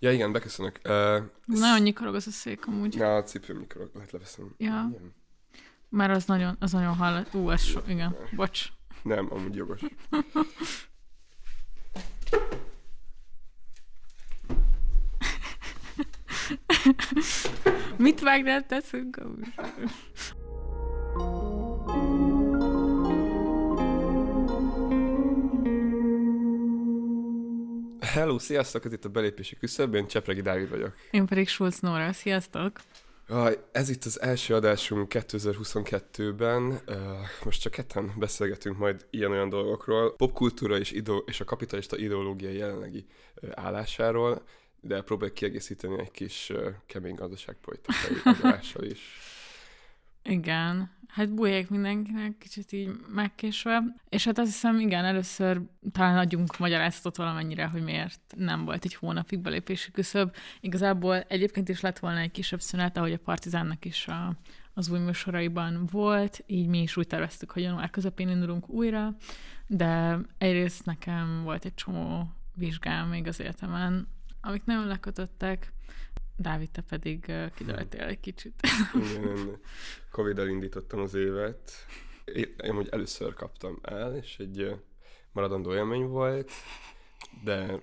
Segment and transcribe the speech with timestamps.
[0.00, 0.80] Ja, igen, beköszönök.
[0.84, 2.96] Uh, Nagyon nyikorog az a szék amúgy.
[2.96, 4.54] Na, a cipőm nyikorog, lehet leveszem.
[4.56, 4.86] Ja.
[4.90, 5.14] Igen.
[5.88, 7.24] Mert az nagyon, az nagyon hall.
[7.32, 8.66] Ú, ez so, igen, bocs.
[9.02, 9.80] Nem, amúgy jogos.
[17.96, 19.54] Mit vágnál teszünk amúgy?
[28.18, 30.94] Hello, sziasztok, ez itt a belépési küszöb, én Csepregi Dávid vagyok.
[31.10, 32.80] Én pedig Schulz Nóra, sziasztok!
[33.72, 36.62] Ez itt az első adásunk 2022-ben.
[36.62, 36.96] Uh,
[37.44, 40.16] most csak ketten beszélgetünk majd ilyen-olyan dolgokról.
[40.16, 43.06] Popkultúra és, idő, és a kapitalista ideológia jelenlegi
[43.42, 44.42] uh, állásáról,
[44.80, 49.00] de próbáljuk kiegészíteni egy kis uh, kemény gazdaságpolitikai adással is.
[50.22, 53.82] Igen, hát bújják mindenkinek, kicsit így megkésve.
[54.08, 55.60] És hát azt hiszem, igen, először
[55.92, 60.34] talán adjunk magyarázatot valamennyire, hogy miért nem volt egy hónapig belépési küszöb.
[60.60, 64.36] Igazából egyébként is lett volna egy kisebb szünet, ahogy a Partizánnak is a,
[64.74, 69.16] az új műsoraiban volt, így mi is úgy terveztük, hogy január közepén indulunk újra,
[69.66, 74.08] de egyrészt nekem volt egy csomó vizsgám még az életemen,
[74.40, 75.72] amik nagyon lekötöttek,
[76.40, 78.54] Dávid, te pedig kidőltél egy kicsit.
[78.94, 79.58] Igen, én
[80.10, 81.72] covid indítottam az évet.
[82.24, 84.74] Én, én hogy először kaptam el, és egy
[85.32, 86.50] maradandó élmény volt,
[87.44, 87.80] de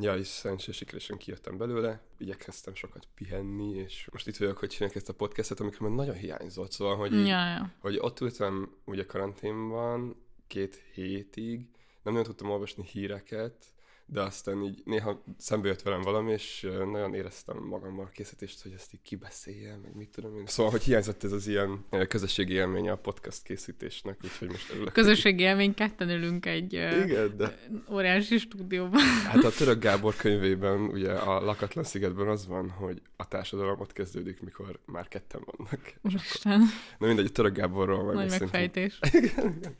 [0.00, 4.96] ja, is szerencsés sikeresen kijöttem belőle, igyekeztem sokat pihenni, és most itt vagyok, hogy csinálják
[4.96, 7.72] ezt a podcastet, amikor már nagyon hiányzott, szóval, hogy, így, ja, ja.
[7.78, 10.16] hogy ott ültem ugye karanténban
[10.46, 11.68] két hétig,
[12.02, 13.73] nem nagyon tudtam olvasni híreket,
[14.06, 18.72] de aztán így néha szembe jött velem valami, és nagyon éreztem magammal a készítést, hogy
[18.72, 20.46] ezt így kibeszéljem, meg mit tudom én.
[20.46, 24.92] Szóval, hogy hiányzott ez az ilyen közösségi élménye a podcast készítésnek, úgyhogy most örülök.
[24.92, 27.58] Közösségi élmény, ketten ülünk egy Igen, de...
[27.92, 29.00] óriási stúdióban.
[29.00, 33.92] Hát a Török Gábor könyvében, ugye a Lakatlan szigetben az van, hogy a társadalom ott
[33.92, 35.94] kezdődik, mikor már ketten vannak.
[36.02, 36.60] Úristen.
[36.98, 38.98] Na mindegy, a Török Gáborról majd Nagy megfejtés.
[39.12, 39.76] Igen, igen.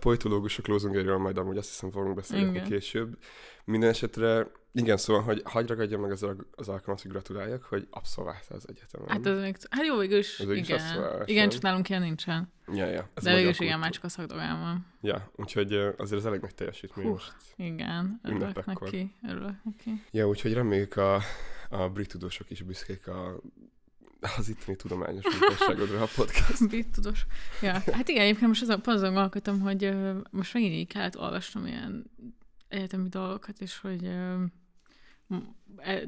[0.00, 2.64] Politológusok lózungairól majd amúgy azt hiszem fogunk beszélni Igen.
[2.64, 3.18] később.
[3.64, 8.56] Minden esetre, igen, szóval, hogy hagyj ragadjam meg az, az alkalmat, hogy gratuláljak, hogy abszolváltál
[8.56, 9.08] az egyetemen.
[9.08, 11.22] Hát, az még, hát jó, végül is, Ez végül is igen.
[11.24, 12.52] igen, csak nálunk ilyen nincsen.
[12.72, 13.08] Ja, ja.
[13.14, 14.86] Ez De végül is igen, már csak a szakdogán van.
[15.00, 17.10] Ja, úgyhogy azért ez elég nagy teljesítmény Hú.
[17.10, 17.34] most.
[17.56, 20.02] Igen, örülök neki, örülök neki.
[20.10, 21.20] Ja, úgyhogy reméljük a,
[21.70, 23.40] a brit tudósok is büszkék a,
[24.36, 26.68] az itteni tudományos munkásságodra a podcast.
[26.68, 27.26] Bit tudós.
[27.62, 31.66] Ja, hát igen, egyébként most azon, azon gondolkodtam, hogy ö, most megint így kellett olvasnom
[31.66, 32.10] ilyen
[32.68, 34.10] egyetemi dolgokat, és hogy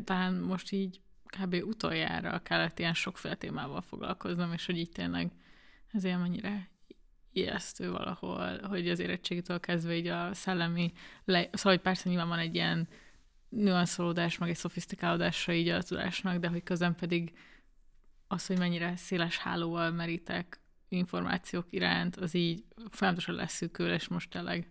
[0.04, 1.54] talán most így kb.
[1.64, 5.30] utoljára kellett ilyen sokféle témával foglalkoznom, és hogy így tényleg
[5.92, 6.70] ez ilyen mennyire
[7.32, 10.92] ijesztő valahol, hogy az érettségitől kezdve így a szellemi,
[11.24, 11.48] le...
[11.52, 12.88] szóval hogy persze nyilván van egy ilyen
[13.48, 17.32] nüanszolódás, meg egy szofisztikálódása így a tudásnak, de hogy közben pedig
[18.32, 24.70] az, hogy mennyire széles hálóval merítek információk iránt, az így folyamatosan leszűkül, és most tényleg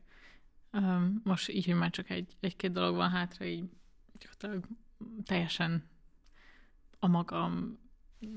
[1.23, 3.63] most így, hogy már csak egy, egy-két dolog van hátra, így
[4.19, 4.65] gyakorlatilag
[5.23, 5.89] teljesen
[6.99, 7.79] a magam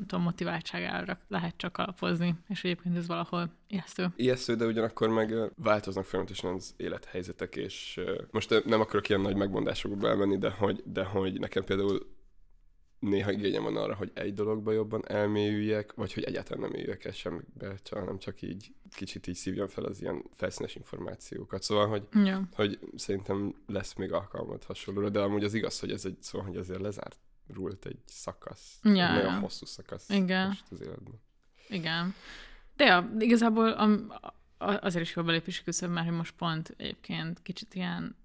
[0.07, 4.13] tudom, motiváltságára lehet csak alapozni, és egyébként ez valahol ijesztő.
[4.17, 10.09] Ijesztő, de ugyanakkor meg változnak folyamatosan az élethelyzetek, és most nem akarok ilyen nagy megmondásokba
[10.09, 12.14] elmenni, de hogy, de hogy nekem például
[13.09, 17.13] néha igényem van arra, hogy egy dologba jobban elmélyüljek, vagy hogy egyáltalán nem éljek el
[17.13, 21.63] semmibe, hanem csak így kicsit így szívjam fel az ilyen felszínes információkat.
[21.63, 22.49] Szóval, hogy, Ja.
[22.55, 26.57] hogy szerintem lesz még alkalmat hasonlóra, de amúgy az igaz, hogy ez egy, szóval, hogy
[26.57, 28.79] ezért lezárult egy szakasz.
[28.83, 30.47] Ja, egy nagyon hosszú szakasz Igen.
[30.47, 31.21] most az életben.
[31.69, 32.15] Igen.
[32.77, 37.75] De ja, igazából a- azért is jó belépési küszöb, mert hogy most pont egyébként kicsit
[37.75, 38.17] ilyen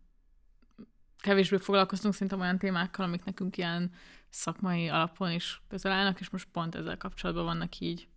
[1.21, 3.91] kevésbé foglalkoztunk szerintem olyan témákkal, amik nekünk ilyen
[4.29, 8.07] szakmai alapon is közel állnak, és most pont ezzel kapcsolatban vannak így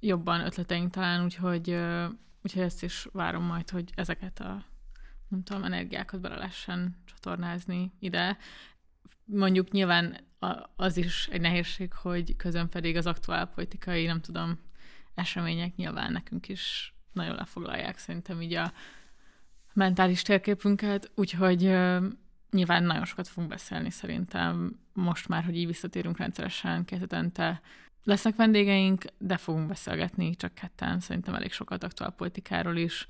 [0.00, 1.70] jobban ötleteink talán, úgyhogy,
[2.42, 4.64] úgyhogy ezt is várom majd, hogy ezeket a
[5.28, 8.38] nem tudom, energiákat bele lehessen csatornázni ide.
[9.24, 10.16] Mondjuk nyilván
[10.76, 14.58] az is egy nehézség, hogy közön pedig az aktuál politikai, nem tudom,
[15.14, 18.72] események nyilván nekünk is nagyon lefoglalják szerintem így a
[19.76, 21.60] mentális térképünket, úgyhogy
[22.50, 27.60] nyilván nagyon sokat fogunk beszélni szerintem most már, hogy így visszatérünk rendszeresen két hetente.
[28.02, 33.06] Lesznek vendégeink, de fogunk beszélgetni csak ketten, szerintem elég sokat aktuál politikáról is,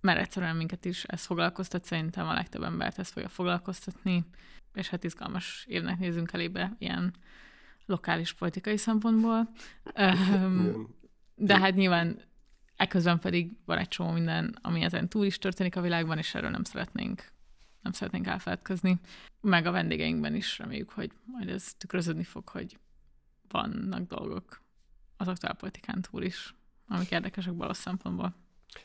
[0.00, 4.24] mert egyszerűen minket is ez foglalkoztat, szerintem a legtöbb embert ez fogja foglalkoztatni,
[4.74, 7.14] és hát izgalmas évnek nézünk elébe ilyen
[7.86, 9.50] lokális politikai szempontból.
[11.34, 12.20] De hát nyilván
[12.80, 16.50] ekközben pedig van egy csomó minden, ami ezen túl is történik a világban, és erről
[16.50, 17.32] nem szeretnénk
[17.82, 19.00] nem szeretnénk elfeledkezni.
[19.40, 22.78] Meg a vendégeinkben is reméljük, hogy majd ez tükröződni fog, hogy
[23.48, 24.62] vannak dolgok
[25.16, 26.54] az aktuálpolitikán túl is,
[26.88, 28.34] amik érdekesek balos szempontból.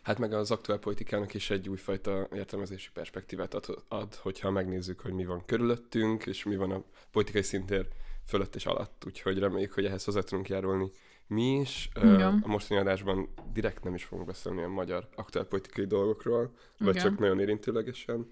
[0.02, 5.14] Hát meg az aktuál politikának is egy újfajta értelmezési perspektívát ad, ad, hogyha megnézzük, hogy
[5.14, 7.88] mi van körülöttünk, és mi van a politikai szintér
[8.26, 9.04] fölött és alatt.
[9.06, 10.92] Úgyhogy reméljük, hogy ehhez hozzá tudunk járulni
[11.28, 11.90] mi is.
[11.96, 12.42] Igen.
[12.44, 17.08] A mostani adásban direkt nem is fogunk beszélni a magyar aktuál politikai dolgokról, vagy Igen.
[17.08, 18.28] csak nagyon érintőlegesen.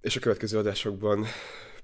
[0.00, 1.24] És a következő adásokban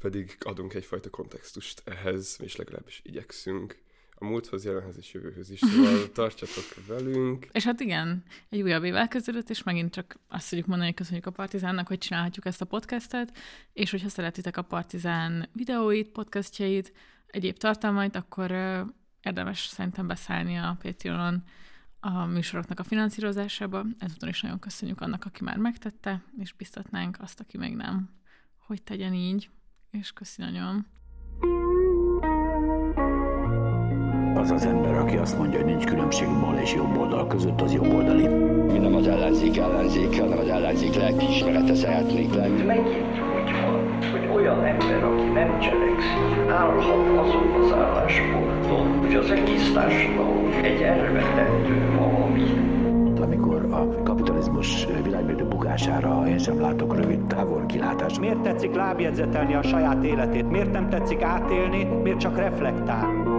[0.01, 3.83] pedig adunk egyfajta kontextust ehhez, és legalábbis igyekszünk
[4.15, 5.59] a múlthoz, jelenhez és jövőhöz is.
[5.59, 7.47] Szóval tartsatok velünk.
[7.53, 11.27] És hát igen, egy újabb év elkezdődött, és megint csak azt tudjuk mondani, hogy köszönjük
[11.27, 13.37] a Partizánnak, hogy csinálhatjuk ezt a podcastet,
[13.73, 16.93] és hogyha szeretitek a Partizán videóit, podcastjait,
[17.27, 18.51] egyéb tartalmait, akkor
[19.25, 21.43] érdemes szerintem beszállni a Patreonon
[22.01, 23.85] a műsoroknak a finanszírozásába.
[23.99, 28.11] Ezúton is nagyon köszönjük annak, aki már megtette, és biztatnánk azt, aki még nem,
[28.67, 29.51] hogy tegyen így,
[29.91, 30.87] és köszi nagyon.
[34.35, 37.73] Az az ember, aki azt mondja, hogy nincs különbség bal és jobb oldal között, az
[37.73, 38.27] jobb oldali.
[38.73, 42.63] Mi nem az ellenzék ellenzék, hanem az ellenzék lelkiismerete szeretnék lenni.
[42.63, 49.31] Megint úgy van, hogy olyan ember, aki nem cselekszik, állhat azon az állásponton, hogy az
[49.31, 52.73] egész társadalom egy elvetendő valami
[53.25, 58.21] amikor a kapitalizmus világmérdő bukására én sem látok rövid távol kilátást.
[58.21, 60.51] Miért tetszik lábjegyzetelni a saját életét?
[60.51, 61.85] Miért nem tetszik átélni?
[61.85, 63.33] Miért csak reflektál?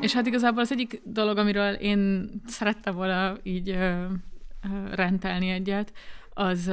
[0.00, 5.92] És hát igazából az egyik dolog, amiről én szerettem volna így ö, ö, rentelni egyet,
[6.40, 6.66] az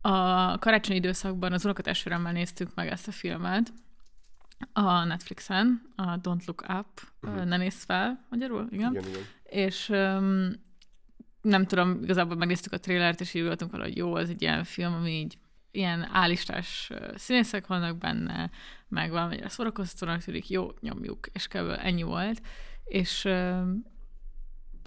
[0.00, 3.72] a karácsonyi időszakban az unokatestvéremmel néztük meg ezt a filmet,
[4.72, 6.86] a Netflixen, a Don't Look Up,
[7.22, 7.44] uh-huh.
[7.44, 8.90] Ne nézz fel, magyarul, igen?
[8.92, 9.22] Igen, igen.
[9.44, 10.50] És um,
[11.42, 14.94] nem tudom, igazából megnéztük a trélert, és így voltunk valahogy jó, ez egy ilyen film,
[14.94, 15.38] ami így
[15.70, 18.50] ilyen állistás színészek vannak benne,
[18.88, 21.78] meg valamennyire szórakoztatónak tűnik, jó, nyomjuk, és kb.
[21.82, 22.42] ennyi volt.
[22.84, 23.68] És uh,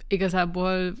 [0.08, 0.94] igazából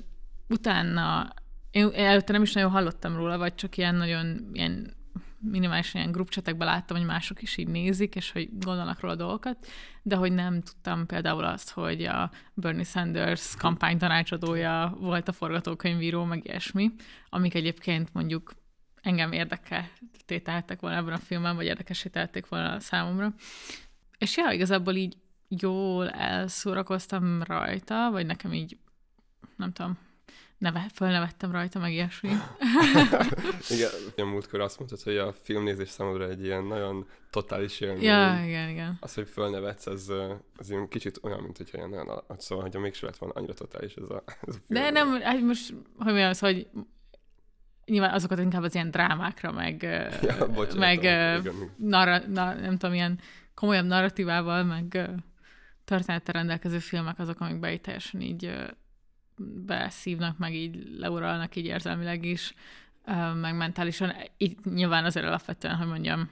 [0.48, 1.34] utána,
[1.72, 5.00] én, előtte nem is nagyon hallottam róla, vagy csak ilyen nagyon ilyen
[5.38, 9.66] minimálisan ilyen grupcsetekben láttam, hogy mások is így nézik, és hogy gondolnak róla dolgokat,
[10.02, 16.24] de hogy nem tudtam például azt, hogy a Bernie Sanders kampány tanácsadója volt a forgatókönyvíró,
[16.24, 16.92] meg ilyesmi,
[17.28, 18.52] amik egyébként mondjuk
[19.02, 23.34] engem érdekelték volna ebben a filmben, vagy érdekesítették volna számomra.
[24.18, 25.16] És ja, igazából így
[25.48, 28.78] jól elszórakoztam rajta, vagy nekem így,
[29.56, 29.98] nem tudom,
[30.62, 32.28] neve, fölnevettem rajta, meg ilyesmi.
[33.74, 38.02] igen, a múltkor azt mondtad, hogy a filmnézés számodra egy ilyen nagyon totális élmény.
[38.02, 38.96] Ja, igen, igen.
[39.00, 40.12] Az, hogy fölnevetsz, az,
[40.56, 43.94] az ilyen kicsit olyan, mint hogyha ilyen nagyon, szóval, hogy mégse lett volna annyira totális
[43.94, 44.82] ez a, ez a film.
[44.82, 46.68] De nem, hát most, hogy mi az, hogy
[47.84, 49.82] nyilván azokat inkább az ilyen drámákra, meg,
[50.22, 51.46] ja, bocsánat, meg igen.
[51.76, 53.18] narra, na, nem tudom, ilyen
[53.54, 55.10] komolyabb narratívával, meg
[55.84, 58.50] történettel rendelkező filmek azok, amik így teljesen így
[59.66, 62.54] beszívnak, meg így leuralnak így érzelmileg is,
[63.40, 64.12] meg mentálisan.
[64.36, 66.30] Itt nyilván azért alapvetően, hogy mondjam,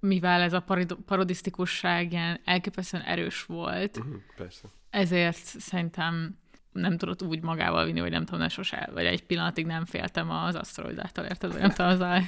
[0.00, 0.64] mivel ez a
[1.06, 4.68] parodisztikusság ilyen elképesztően erős volt, uh-huh, persze.
[4.90, 6.38] ezért szerintem
[6.72, 10.30] nem tudott úgy magával vinni, hogy nem tudom, ne sose, vagy egy pillanatig nem féltem
[10.30, 11.52] az aszteroidától, érted?
[11.52, 12.18] Vagy nem tudom, az a...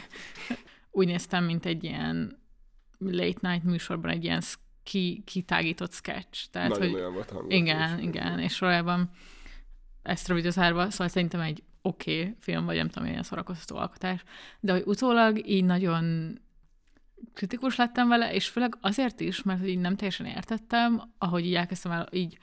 [0.90, 2.38] Úgy néztem, mint egy ilyen
[2.98, 4.42] late night műsorban egy ilyen
[4.82, 6.50] ki, kitágított sketch.
[6.50, 6.94] Tehát, Nagyon hogy...
[7.00, 9.10] olyan volt Igen, igen, és valójában
[10.06, 14.22] ezt rövidözárva, szóval szerintem egy oké okay film, vagy nem tudom, ilyen szórakoztató alkotás,
[14.60, 16.38] de hogy utólag így nagyon
[17.34, 21.92] kritikus lettem vele, és főleg azért is, mert így nem teljesen értettem, ahogy így elkezdtem
[21.92, 22.38] el így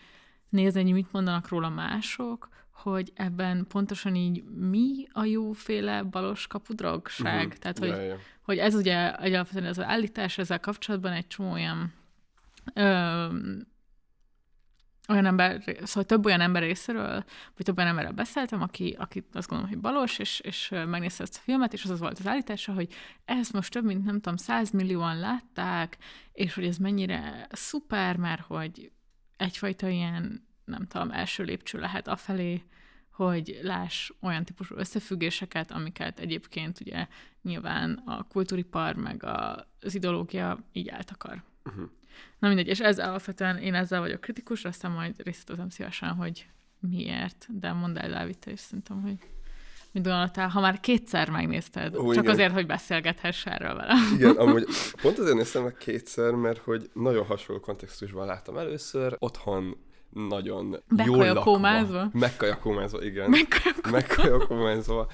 [0.49, 7.45] nézni, hogy mit mondanak róla mások, hogy ebben pontosan így mi a jóféle balos kapudrogság.
[7.45, 7.59] Uh-huh.
[7.59, 8.17] Tehát, hogy, ja, ja.
[8.41, 11.93] hogy ez ugye egyáltalán az állítás ezzel kapcsolatban egy csomó olyan
[12.73, 13.27] ö,
[15.07, 17.23] olyan ember, szóval több olyan ember részéről,
[17.55, 21.37] vagy több olyan emberrel beszéltem, aki, aki azt gondolom, hogy balos, és, és megnézte ezt
[21.37, 22.93] a filmet, és az az volt az állítása, hogy
[23.25, 25.97] ezt most több mint, nem tudom, százmillióan látták,
[26.31, 28.91] és hogy ez mennyire szuper, mert hogy
[29.37, 32.63] egyfajta ilyen, nem tudom, első lépcső lehet afelé,
[33.11, 37.07] hogy láss olyan típusú összefüggéseket, amiket egyébként ugye
[37.41, 41.43] nyilván a kultúripar meg az ideológia így eltakar.
[41.65, 41.89] Uh-huh.
[42.39, 46.47] Na mindegy, és ez alapvetően én ezzel vagyok kritikus, aztán majd részletezem szívesen, hogy
[46.79, 49.17] miért, de mondd el, Dávid, te is szerintem, hogy
[49.91, 52.33] mit gondoltál, ha már kétszer megnézted, Ó, csak igen.
[52.33, 53.93] azért, hogy beszélgethess erről vele.
[54.15, 54.65] Igen, amúgy
[55.01, 59.77] pont azért néztem meg kétszer, mert hogy nagyon hasonló kontextusban láttam először, otthon
[60.13, 61.43] nagyon jól lakva.
[62.13, 63.29] Megkajakómázva, igen.
[63.29, 65.07] Megkajakó- Megkajakómázva.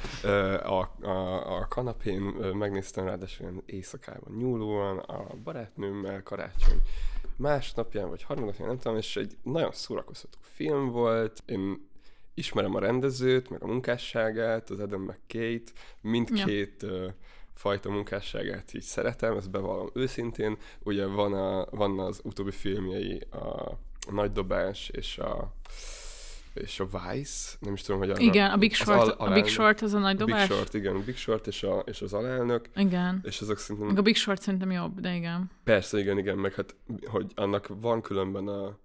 [0.64, 2.22] A, a, a kanapén
[2.54, 6.82] megnéztem ráadásul ilyen éjszakában nyúlóan a barátnőmmel karácsony
[7.36, 11.44] másnapján, vagy harmadnapján, nem tudom, és egy nagyon szórakoztató film volt.
[11.46, 11.88] Én
[12.34, 17.16] ismerem a rendezőt, meg a munkásságát, az Adam McKay-t, mindkét ja.
[17.54, 20.58] fajta munkásságát így szeretem, ezt bevallom őszintén.
[20.84, 23.78] Ugye van, a, van az utóbbi filmjei, a
[24.12, 25.54] Nagy Dobás és a
[26.54, 29.34] és a Vice, nem is tudom, hogy arra, Igen, a Big az Short, al- a
[29.34, 30.48] Big Short az a nagy a Big dobás.
[30.48, 33.22] Short, igen, a Big Short és, a, és az alelnök, Igen.
[33.24, 35.52] és azok szerintem Meg a Big Short szerintem jobb, de igen.
[35.64, 36.76] Persze, igen, igen, meg hát,
[37.06, 38.78] hogy annak van különben a,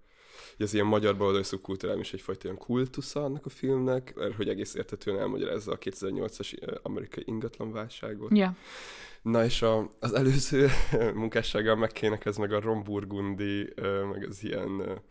[0.58, 4.74] az ilyen magyar baloldali szubkultúrám is egyfajta ilyen kultusza annak a filmnek, mert hogy egész
[4.74, 8.36] értetően elmagyarázza a 2008-as ö, amerikai ingatlanválságot.
[8.36, 8.56] Ja.
[9.24, 10.68] Na és a, az előző
[11.14, 12.60] munkássággal megkének ez meg a
[13.74, 15.02] ö, meg az ilyen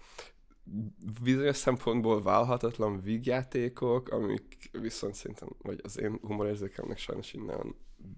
[1.24, 7.75] bizonyos szempontból válhatatlan vígjátékok, amik viszont szerintem, vagy az én humorérzékemnek sajnos innen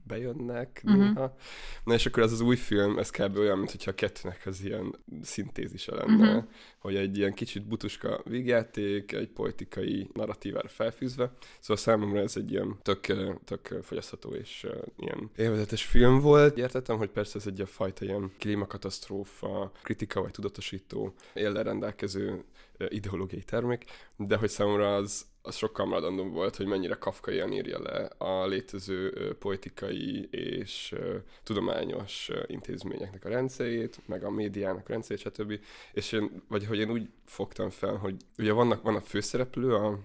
[0.08, 1.02] bejönnek uh-huh.
[1.02, 1.36] néha.
[1.84, 3.38] Na és akkor ez az új film, ez kb.
[3.38, 6.44] olyan, mintha a kettőnek az ilyen szintézise lenne, uh-huh.
[6.80, 11.32] hogy egy ilyen kicsit butuska vígjáték, egy politikai narratívára felfűzve.
[11.60, 13.00] Szóval számomra ez egy ilyen tök,
[13.44, 16.58] tök fogyasztható és ilyen élvezetes film volt.
[16.58, 22.44] Értettem, hogy persze ez egy a fajta ilyen klímakatasztrófa, kritika vagy tudatosító éllel rendelkező
[22.78, 23.86] ideológiai termék,
[24.18, 29.34] de hogy számomra az, az sokkal maradandó volt, hogy mennyire kafkaian írja le a létező
[29.40, 30.96] politikai és
[31.44, 35.60] tudományos intézményeknek a rendszerét, meg a médiának a rendszerét, stb.
[35.94, 40.00] És én, vagy hogy én úgy fogtam fel, hogy ugye vannak, van a főszereplő, a,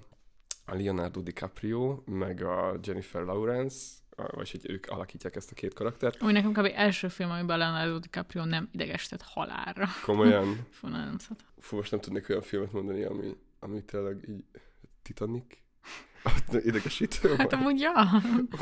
[0.67, 4.00] a Leonardo DiCaprio, meg a Jennifer Lawrence,
[4.31, 6.23] vagy hogy ők alakítják ezt a két karaktert.
[6.23, 6.71] Ami nekem kb.
[6.75, 9.87] első film, amiben Leonardo DiCaprio nem idegesített halálra.
[10.05, 11.17] Komolyan, Fú, nagyon
[11.59, 14.45] fú, most nem tudnék olyan filmet mondani, ami, ami tényleg így
[15.03, 15.45] Titanic?
[16.65, 17.93] Idegesítő Hát amúgy ja.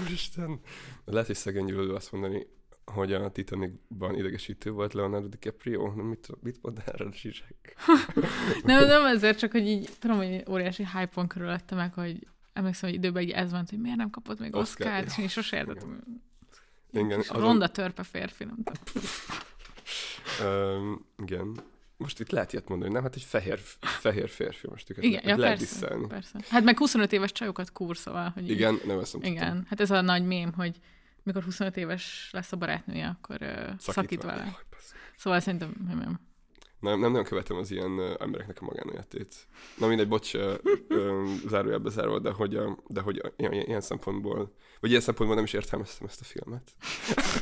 [0.01, 0.61] Úristen!
[1.05, 2.47] Lehet, hogy szegény gyűlölő azt mondani,
[2.85, 5.93] hogy a Titanicban idegesítő volt Leonardo DiCaprio.
[5.95, 7.77] Nem, mit, mit mond erre a zsizsek?
[8.65, 12.27] Nem, nem ezért, csak hogy így tudom, hogy óriási hype-on körülötte meg, hogy
[12.59, 14.87] emlékszem, hogy időben így ez van, hogy miért nem kapott még Oscar.
[14.87, 16.03] Oscar-t, és én sose értettem.
[16.93, 19.05] Igen, azon- Ronda törpe férfi, nem tudom.
[20.43, 21.61] Um, igen.
[21.97, 23.03] Most itt lehet ilyet mondani, nem?
[23.03, 26.07] Hát egy fehér, fehér férfi most őket Igen, ja, lehet persze, disszálni.
[26.07, 26.39] persze.
[26.49, 29.81] Hát meg 25 éves csajokat kúr, szóval, hogy így- Igen, nem ezt nem Igen, hát
[29.81, 30.79] ez a nagy mém, hogy
[31.23, 34.57] mikor 25 éves lesz a barátnője, akkor uh, szakít, szakít vele.
[34.71, 34.95] Basz.
[35.17, 36.21] Szóval szerintem nem, nem.
[36.81, 39.35] Nem, nem nagyon követem az ilyen uh, embereknek a magánéletét.
[39.79, 40.55] Na mindegy, bocs, uh,
[40.89, 45.37] uh, zárójelbe zárva, de hogy, uh, de hogy uh, ilyen, ilyen szempontból, vagy ilyen szempontból
[45.37, 46.73] nem is értelmeztem ezt a filmet.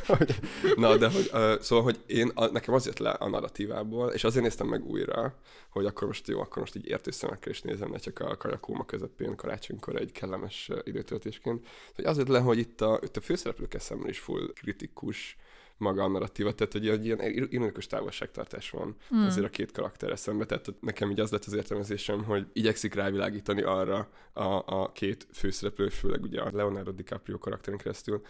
[0.75, 4.23] Na, de hogy, uh, szóval, hogy én, a, nekem az jött le a narratívából, és
[4.23, 5.39] azért néztem meg újra,
[5.69, 8.85] hogy akkor most jó, akkor most így értő szemekkel is nézem, ne csak a kajakóma
[8.85, 11.67] közepén karácsonykor egy kellemes időtöltésként.
[11.95, 15.37] Hogy az jött le, hogy itt a, itt a főszereplőkkel szemben is full kritikus
[15.77, 19.25] maga a narratíva, tehát hogy egy ilyen ironikus távolságtartás van mm.
[19.25, 23.61] azért a két karakter eszembe, tehát nekem így az lett az értelmezésem, hogy igyekszik rávilágítani
[23.61, 28.21] arra a, a két főszereplő, főleg ugye a Leonardo DiCaprio karakterin keresztül,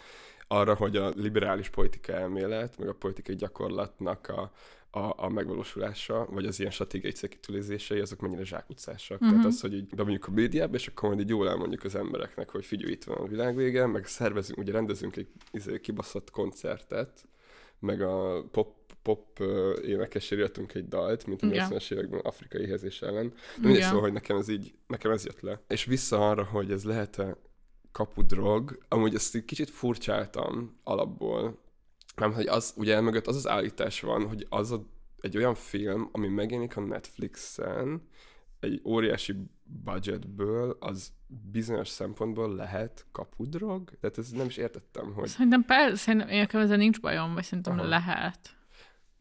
[0.48, 4.51] arra, hogy a liberális politika elmélet, meg a politikai gyakorlatnak a,
[4.92, 9.22] a, a megvalósulása, vagy az ilyen stratégiai célkitűzései, azok mennyire zsákutcásak.
[9.22, 9.36] Uh-huh.
[9.36, 12.50] Tehát az, hogy így bemondjuk a médiába, és akkor majd így jól elmondjuk az embereknek,
[12.50, 17.27] hogy figyelj, itt van a világvége, meg szervezünk, ugye rendezünk egy izé, kibaszott koncertet,
[17.79, 19.39] meg a pop, pop
[19.84, 21.69] énekesére írtunk egy dalt, mint a Igen.
[21.69, 23.27] 80-as években afrikai éhezés ellen.
[23.27, 23.88] De mindegy, Igen.
[23.88, 25.62] szóval, hogy nekem ez így, nekem ez jött le.
[25.67, 27.38] És vissza arra, hogy ez lehet-e
[27.91, 31.60] kapudrog, amúgy ezt egy kicsit furcsáltam alapból,
[32.15, 34.86] nem, hogy az, ugye mögött az az állítás van, hogy az a,
[35.19, 38.07] egy olyan film, ami megjelenik a Netflixen,
[38.60, 39.36] egy óriási
[39.83, 41.13] budgetből, az
[41.51, 43.91] bizonyos szempontból lehet kapudrog?
[44.00, 45.27] Tehát ez nem is értettem, hogy...
[45.27, 47.88] Szerintem persze, szerintem én nekem ezzel nincs bajom, vagy szerintem Aha.
[47.88, 48.55] Lehet.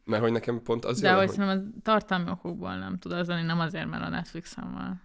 [0.03, 1.35] Mert hogy nekem pont az De jön, hogy hogy...
[1.35, 5.01] szerintem a tartalmi okokból nem tud az lenni, nem azért, mert a Netflixen van.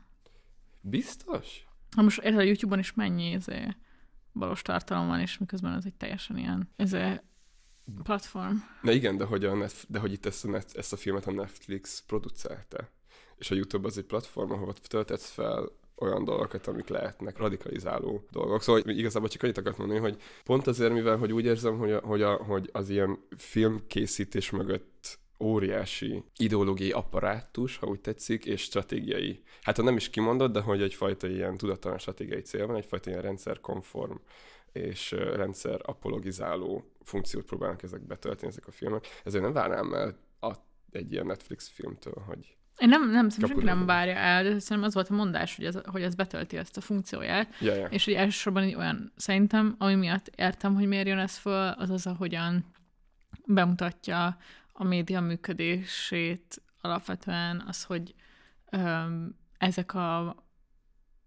[0.80, 1.66] Biztos?
[1.96, 3.76] Ha most érted, a YouTube-on is mennyi izé,
[4.32, 7.20] valós tartalom van, és miközben az egy teljesen ilyen izé,
[8.02, 8.56] platform.
[8.82, 11.26] Na igen, de hogy, a Netf- de hogy itt ezt a, net, ezt a filmet
[11.26, 12.88] a Netflix producálta.
[13.38, 15.70] És a YouTube az egy platform, ahol töltetsz fel
[16.02, 18.62] olyan dolgokat, amik lehetnek radikalizáló dolgok.
[18.62, 22.00] Szóval igazából csak annyit akartam mondani, hogy pont azért, mivel hogy úgy érzem, hogy, a,
[22.00, 29.42] hogy, a, hogy az ilyen filmkészítés mögött óriási ideológiai apparátus, ha úgy tetszik, és stratégiai.
[29.62, 33.22] Hát ha nem is kimondott, de hogy egyfajta ilyen tudattalan stratégiai cél van, egyfajta ilyen
[33.22, 34.16] rendszerkonform
[34.72, 39.06] és rendszer apologizáló funkciót próbálnak ezek betölteni, ezek a filmek.
[39.24, 40.52] Ezért nem várnám el a,
[40.90, 44.82] egy ilyen Netflix filmtől, hogy Én nem, nem, szerintem senki nem várja el, de szerintem
[44.82, 47.86] az volt a mondás, hogy ez, hogy ez betölti ezt a funkcióját, Ja, ja.
[47.86, 51.90] és hogy elsősorban egy olyan, szerintem, ami miatt értem, hogy miért jön ez föl, az
[51.90, 52.64] az, ahogyan
[53.46, 54.36] bemutatja
[54.72, 58.14] a média működését alapvetően, az, hogy
[58.70, 60.36] öm, ezek a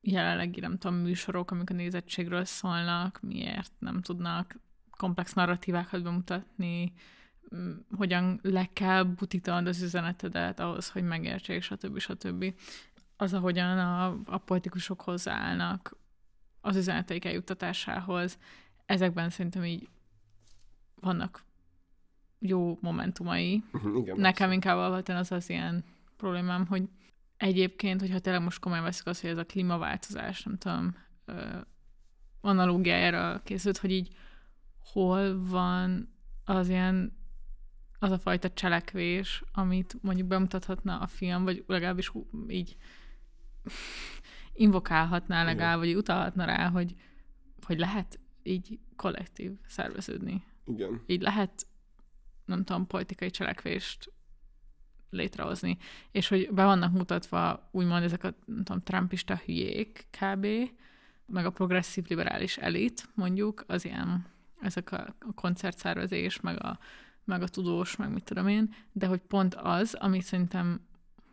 [0.02, 4.60] jelenlegi, nem tudom, műsorok, amik a nézettségről szólnak, miért nem tudnak
[4.98, 6.94] komplex narratívákat bemutatni,
[7.96, 12.00] hogyan le kell butítanod az üzenetedet ahhoz, hogy megértsék, stb.
[12.00, 12.54] stb.
[13.18, 15.98] Az, ahogyan a, a politikusok hozzáállnak
[16.62, 18.38] az üzeneteik eljuttatásához,
[18.86, 19.90] ezekben szerintem így
[20.96, 21.44] vannak
[22.40, 23.64] jó momentumai.
[23.72, 24.20] Mhm, Igen.
[24.20, 25.84] Nekem inkább alapvetően az az ilyen
[26.18, 26.90] problémám, hogy
[27.38, 31.58] egyébként, hogyha tényleg most komolyan veszük azt, hogy ez a klímaváltozás, nem tudom, ö,
[32.42, 34.16] analógiájára készült, hogy így
[34.78, 36.14] hol van
[36.46, 37.18] az ilyen
[38.06, 42.12] az a fajta cselekvés, amit mondjuk bemutathatna a film, vagy legalábbis
[42.48, 42.78] így
[44.54, 46.96] invokálhatná legalább, vagy utalhatna rá, hogy,
[47.66, 51.02] hogy lehet így kollektív szerveződni Igen.
[51.06, 51.68] így lehet,
[52.46, 54.12] nem tudom, politikai cselekvést
[55.10, 55.78] létrehozni,
[56.12, 60.48] és hogy be vannak mutatva úgymond ezek a, nem tudom, trumpista hülyék kb.,
[61.28, 64.26] meg a progresszív liberális elit, mondjuk, az ilyen,
[64.62, 66.80] ezek a koncertszervezés, meg a,
[67.26, 70.88] meg a tudós, meg mit tudom én, de hogy pont az, ami szerintem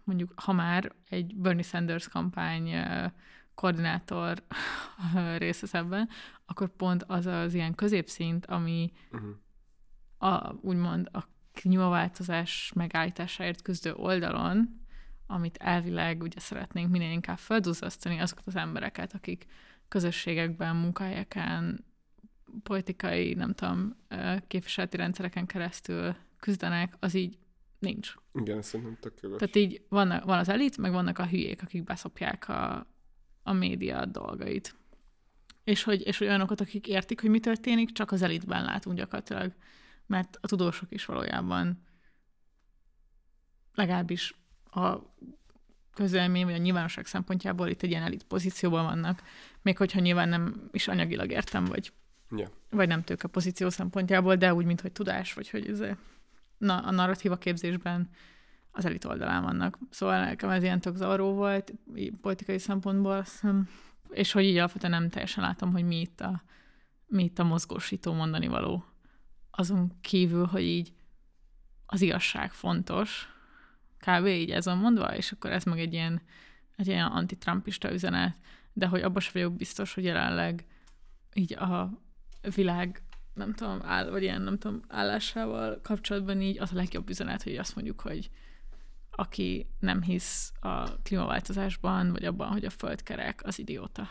[0.04, 2.70] mondjuk, ha már egy Bernie Sanders kampány
[3.54, 4.42] koordinátor
[5.38, 6.08] rész vesz ebben,
[6.46, 10.32] akkor pont az az ilyen középszint, ami Uh-huh.
[10.32, 14.80] a, úgymond a klímaváltozás megállításáért küzdő oldalon,
[15.26, 19.46] amit elvileg ugye szeretnénk minél inkább felduzzasztani azokat az embereket, akik
[19.88, 21.84] közösségekben, munkahelyeken,
[22.62, 23.96] politikai, nem tudom,
[24.46, 27.38] képviseleti rendszereken keresztül küzdenek, az így
[27.78, 28.14] nincs.
[28.32, 29.38] Igen, ez szerintem tök jogos.
[29.38, 32.86] Tehát így van, van az elit, meg vannak a hülyék, akik beszopják a,
[33.42, 34.74] a média dolgait.
[35.64, 39.54] És hogy, és hogy olyanokat, akik értik, hogy mi történik, csak az elitben látunk gyakorlatilag.
[40.06, 41.82] Mert a tudósok is valójában
[43.74, 44.34] legalábbis
[44.70, 44.96] a
[45.94, 49.22] közölmény vagy a nyilvánosság szempontjából itt egy ilyen elit pozícióban vannak,
[49.62, 51.92] még hogyha nyilván nem is anyagilag értem, vagy,
[52.36, 52.50] Ja.
[52.70, 55.82] vagy nem tőke pozíció szempontjából, de úgy, mint hogy tudás, vagy hogy ez
[56.58, 58.08] na, a narratíva képzésben
[58.70, 59.78] az elit oldalán vannak.
[59.90, 61.72] Szóval nekem ez ilyen tök zavaró volt,
[62.20, 63.44] politikai szempontból, azt
[64.10, 66.42] és hogy így alapvetően nem teljesen látom, hogy mi itt a,
[67.06, 68.84] mi itt a mozgósító mondani való.
[69.50, 70.92] Azon kívül, hogy így
[71.86, 73.28] az igazság fontos,
[73.98, 74.26] kb.
[74.26, 76.22] így ez van mondva, és akkor ez meg egy ilyen,
[76.76, 78.36] egy ilyen antitrumpista üzenet,
[78.72, 80.66] de hogy abban sem vagyok biztos, hogy jelenleg
[81.34, 82.00] így a
[82.54, 83.02] világ
[83.34, 87.56] nem tudom, áll, vagy ilyen, nem tudom, állásával kapcsolatban így az a legjobb üzenet, hogy
[87.56, 88.30] azt mondjuk, hogy
[89.10, 94.08] aki nem hisz a klímaváltozásban, vagy abban, hogy a föld kerek, az idióta.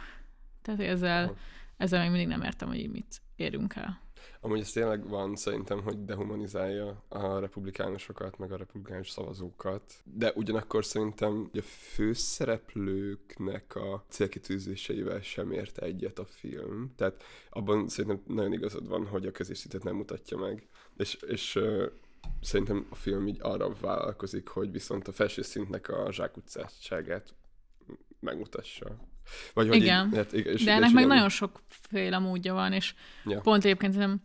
[0.62, 1.38] Tehát ezzel,
[1.78, 4.02] ezzel még mindig nem értem, hogy így mit érünk el.
[4.42, 10.86] Amúgy ez tényleg van szerintem, hogy dehumanizálja a republikánusokat, meg a republikánus szavazókat, de ugyanakkor
[10.86, 16.94] szerintem a főszereplőknek a célkitűzéseivel sem ért egyet a film.
[16.96, 20.68] Tehát abban szerintem nagyon igazad van, hogy a középszintet nem mutatja meg.
[20.98, 21.60] És, és
[22.42, 27.34] szerintem a film így arra vállalkozik, hogy viszont a felső szintnek a zsákutcátságát
[28.20, 29.10] megmutassa.
[29.54, 30.08] Vagy hogy Igen.
[30.08, 32.94] Így, hát, igen, De ennek meg nagyon sokféle módja van, és
[33.26, 33.40] Ja.
[33.40, 34.22] pont egyébként nem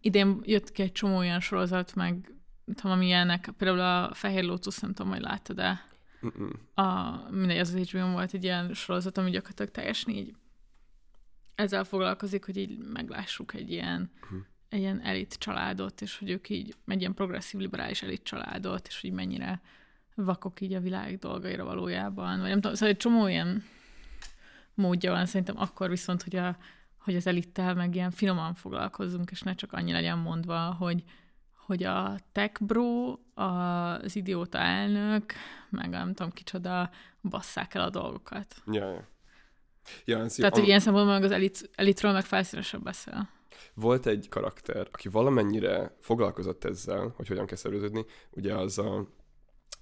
[0.00, 2.32] idén jött ki egy csomó olyan sorozat, meg
[2.74, 5.84] tudom, ilyenek, például a Fehér Lótusz, nem tudom, hogy láttad de
[6.26, 6.50] Mm-mm.
[6.74, 10.34] a, mindegy, az az HBO volt egy ilyen sorozat, ami gyakorlatilag teljesen így
[11.54, 14.38] ezzel foglalkozik, hogy így meglássuk egy ilyen, Mhm.
[14.68, 19.00] egy ilyen elit családot, és hogy ők így, egy ilyen progresszív liberális elit családot, és
[19.00, 19.60] hogy mennyire
[20.14, 23.64] vakok így a világ dolgaira valójában, vagy nem tudom, szóval egy csomó ilyen
[24.76, 26.56] módja van szerintem akkor viszont, hogy, a,
[26.98, 31.02] hogy az elittel meg ilyen finoman foglalkozzunk, és ne csak annyi legyen mondva, hogy,
[31.66, 35.32] hogy a tech bro, az idióta elnök,
[35.70, 36.90] meg nem tudom kicsoda,
[37.22, 38.54] basszák el a dolgokat.
[38.66, 39.08] Ja, ja.
[40.04, 40.34] Ja, ez.
[40.34, 43.28] Tehát, hogy Am- ilyen szempontból meg az elit, elitről meg felszínesebb beszél.
[43.74, 49.06] Volt egy karakter, aki valamennyire foglalkozott ezzel, hogy hogyan kell szerveződni, ugye az a,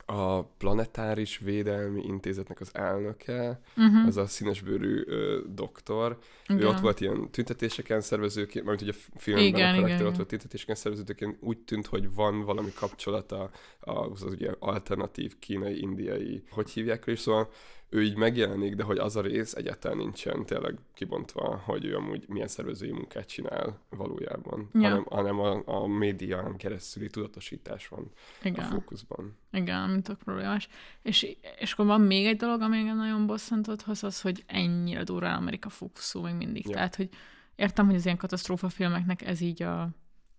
[0.06, 4.06] a Planetáris Védelmi Intézetnek az elnöke, Uh-huh.
[4.06, 6.18] az a színesbőrű ö, doktor.
[6.46, 6.62] Igen.
[6.62, 10.00] Ő ott volt ilyen tüntetéseken szervezőként, mert ugye a filmben Igen, a karakter igen, ott
[10.00, 10.16] igen.
[10.16, 16.42] volt tüntetéseken szervezőként, úgy tűnt, hogy van valami kapcsolata az, az ugye alternatív kínai, indiai,
[16.50, 17.48] hogy hívják őt, szóval
[17.94, 22.24] ő így megjelenik, de hogy az a rész egyáltalán nincsen tényleg kibontva, hogy ő amúgy
[22.28, 24.80] milyen szervezői munkát csinál valójában, Ja.
[24.80, 28.10] hanem, hanem a, a médián keresztüli tudatosítás van
[28.42, 28.64] Igen.
[28.64, 29.36] a fókuszban.
[29.52, 30.68] Igen, ami tök problémás.
[31.02, 35.02] És, és akkor van még egy dolog, ami engem nagyon bosszantott, az az, hogy ennyire
[35.02, 36.68] durván Amerika fókuszú még mindig.
[36.68, 36.74] Ja.
[36.74, 37.08] Tehát, hogy
[37.56, 39.88] értem, hogy az ilyen katasztrófa filmeknek ez így a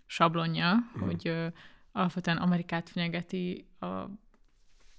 [0.06, 1.02] sablonja, mm.
[1.02, 1.48] hogy ö,
[1.91, 3.86] alapvetően Amerikát fenyegeti, a,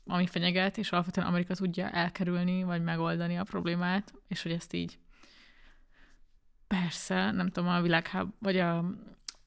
[0.07, 4.99] ami fenyeget, és alapvetően Amerika tudja elkerülni, vagy megoldani a problémát, és hogy ezt így
[6.67, 8.85] persze, nem tudom, a világháború, vagy a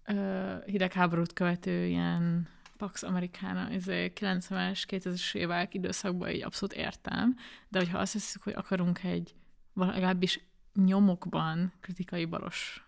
[0.05, 7.35] ö, hidegháborút követő ilyen Pax Americana, ez 90-es, 2000-es évek időszakban így abszolút értem,
[7.67, 9.35] de hogyha azt hiszük, hogy akarunk egy
[9.73, 10.39] legalábbis
[10.73, 12.83] nyomokban kritikai balos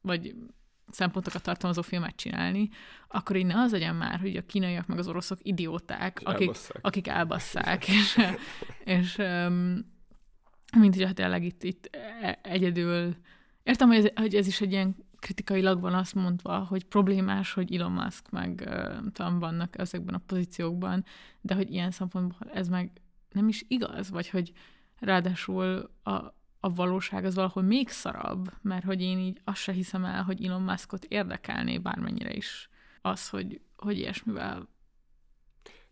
[0.00, 0.34] vagy
[0.92, 2.68] szempontokat tartalmazó filmet csinálni,
[3.08, 6.46] akkor így ne az legyen már, hogy a kínaiak meg az oroszok idióták, És akik,
[6.46, 6.78] elbasszák.
[6.82, 8.18] akik elbasszák, és,
[8.84, 9.90] és um,
[10.78, 11.88] mint hogy tényleg itt, itt
[12.20, 13.16] e- egyedül
[13.62, 17.74] értem, hogy ez, hogy ez is egy ilyen kritikailag van azt mondva, hogy problémás, hogy
[17.74, 21.04] Elon Musk meg nem tudom, vannak ezekben a pozíciókban,
[21.40, 22.90] de hogy ilyen szempontból ez meg
[23.30, 24.52] nem is igaz, vagy hogy
[24.98, 26.10] ráadásul a,
[26.64, 30.44] a valóság az valahol még szarabb, mert hogy én így azt se hiszem el, hogy
[30.44, 32.68] Elon Muskot érdekelné bármennyire is
[33.00, 34.68] az, hogy, hogy ilyesmivel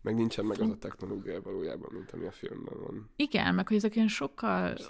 [0.01, 3.09] Meg nincsen meg az a technológia valójában, mint ami a filmben van.
[3.15, 4.89] Igen, meg hogy ezek ilyen sokkal, Persze.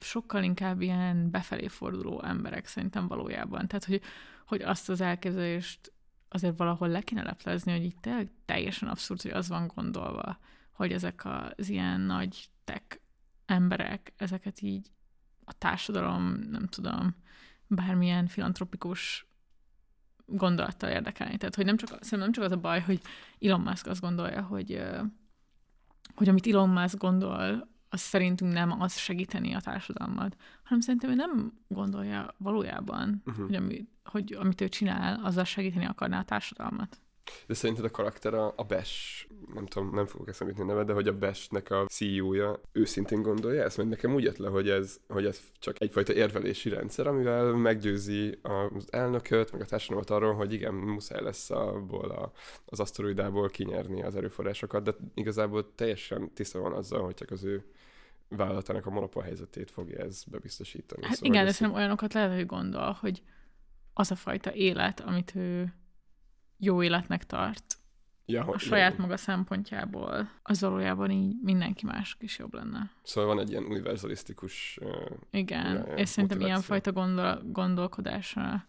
[0.00, 3.68] sokkal inkább ilyen befelé forduló emberek szerintem valójában.
[3.68, 4.02] Tehát, hogy,
[4.46, 5.92] hogy azt az elképzelést
[6.28, 10.38] azért valahol le kéne leplezni, hogy itt tényleg teljesen abszurd, hogy az van gondolva,
[10.72, 13.01] hogy ezek az ilyen nagy tech
[13.52, 14.90] emberek, ezeket így
[15.44, 17.14] a társadalom, nem tudom,
[17.66, 19.26] bármilyen filantropikus
[20.26, 21.36] gondolattal érdekelni.
[21.36, 23.00] Tehát, hogy nem csak, szerintem nem csak az a baj, hogy
[23.40, 24.82] Elon Musk azt gondolja, hogy,
[26.14, 31.14] hogy amit Elon Musk gondol, az szerintünk nem az segíteni a társadalmat, hanem szerintem ő
[31.14, 33.44] nem gondolja valójában, uh-huh.
[33.46, 37.00] hogy, ami, hogy amit ő csinál, azzal segíteni akarná a társadalmat.
[37.46, 40.92] De szerinted a karakter a, a Bash, nem tudom, nem fogok eszembe jutni neve, de
[40.92, 43.76] hogy a Bash-nek a CEO-ja őszintén gondolja ezt?
[43.76, 48.38] Mert nekem úgy jött le, hogy ez, hogy ez csak egyfajta érvelési rendszer, amivel meggyőzi
[48.42, 52.32] az elnököt, meg a társadalmat arról, hogy igen, muszáj lesz abból a,
[52.64, 57.64] az aszteroidából kinyerni az erőforrásokat, de igazából teljesen tiszta van azzal, hogy csak az ő
[58.28, 61.04] vállalatának a monopól helyzetét fogja ez bebiztosítani.
[61.04, 63.22] Hát Szóval igen, de szerintem olyanokat lehet, hogy gondol, hogy
[63.94, 65.74] az a fajta élet, amit ő
[66.64, 67.76] jó életnek tart,
[68.26, 72.90] ja, a saját maga szempontjából, az valójában így mindenki mások is jobb lenne.
[73.02, 76.46] Szóval van egy ilyen univerzalisztikus uh, Igen, ja, és szerintem motiváció.
[76.46, 78.66] ilyenfajta gondol, gondolkodása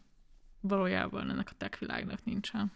[0.62, 2.71] valójában ennek a tech világnak nincsen.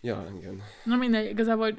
[0.00, 0.62] Ja, igen.
[0.84, 1.74] Na mindegy, igazából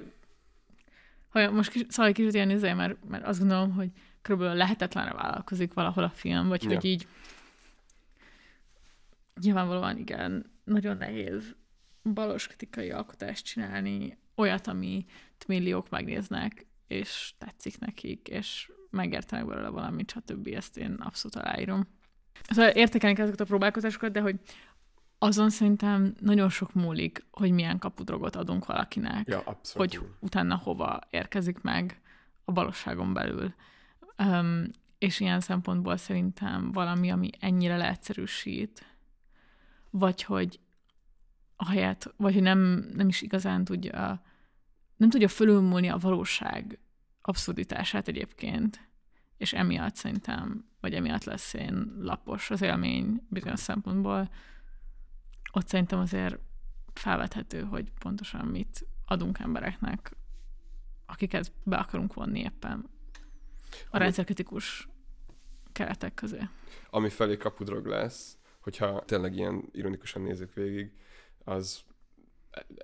[1.29, 3.89] ha most kis, szóval egy kicsit ilyen izé, mert, mert azt gondolom, hogy
[4.21, 6.69] körülbelül lehetetlenre vállalkozik valahol a film, vagy Ja.
[6.69, 7.07] hogy így
[9.41, 11.55] nyilvánvalóan igen, nagyon nehéz
[12.03, 15.11] balos kritikai alkotást csinálni, olyat, amit
[15.47, 20.47] milliók megnéznek, és tetszik nekik, és megértenek belőle valamit, stb.
[20.47, 21.87] Ezt én abszolút aláírom.
[22.49, 24.39] Szóval értékelni ezeket a próbálkozásokat, de hogy
[25.17, 29.95] azon szerintem nagyon sok múlik, hogy milyen kapudrogot adunk valakinek, Ja, abszolút.
[29.95, 32.01] hogy utána hova érkezik meg
[32.45, 33.53] a valóságon belül.
[34.17, 38.95] Um, és ilyen szempontból szerintem valami, ami ennyire leegyszerűsít,
[39.89, 40.59] vagy hogy
[41.55, 42.59] ahelyett, vagy hogy nem,
[42.93, 44.21] nem is igazán tudja,
[44.95, 46.79] nem tudja fölülmúlni a valóság
[47.21, 48.89] abszurditását egyébként,
[49.37, 54.29] és emiatt szerintem, vagy emiatt lesz én lapos az élmény bizonyos szempontból,
[55.51, 56.39] ott szerintem azért
[56.93, 60.15] felvethető, hogy pontosan mit adunk embereknek,
[61.05, 62.89] akiket be akarunk vonni éppen
[63.89, 64.87] a rendszerkritikus
[65.71, 66.39] keretek közé.
[66.89, 70.91] Ami felé kapudrog lesz, hogyha tényleg ilyen ironikusan nézzük végig,
[71.43, 71.79] az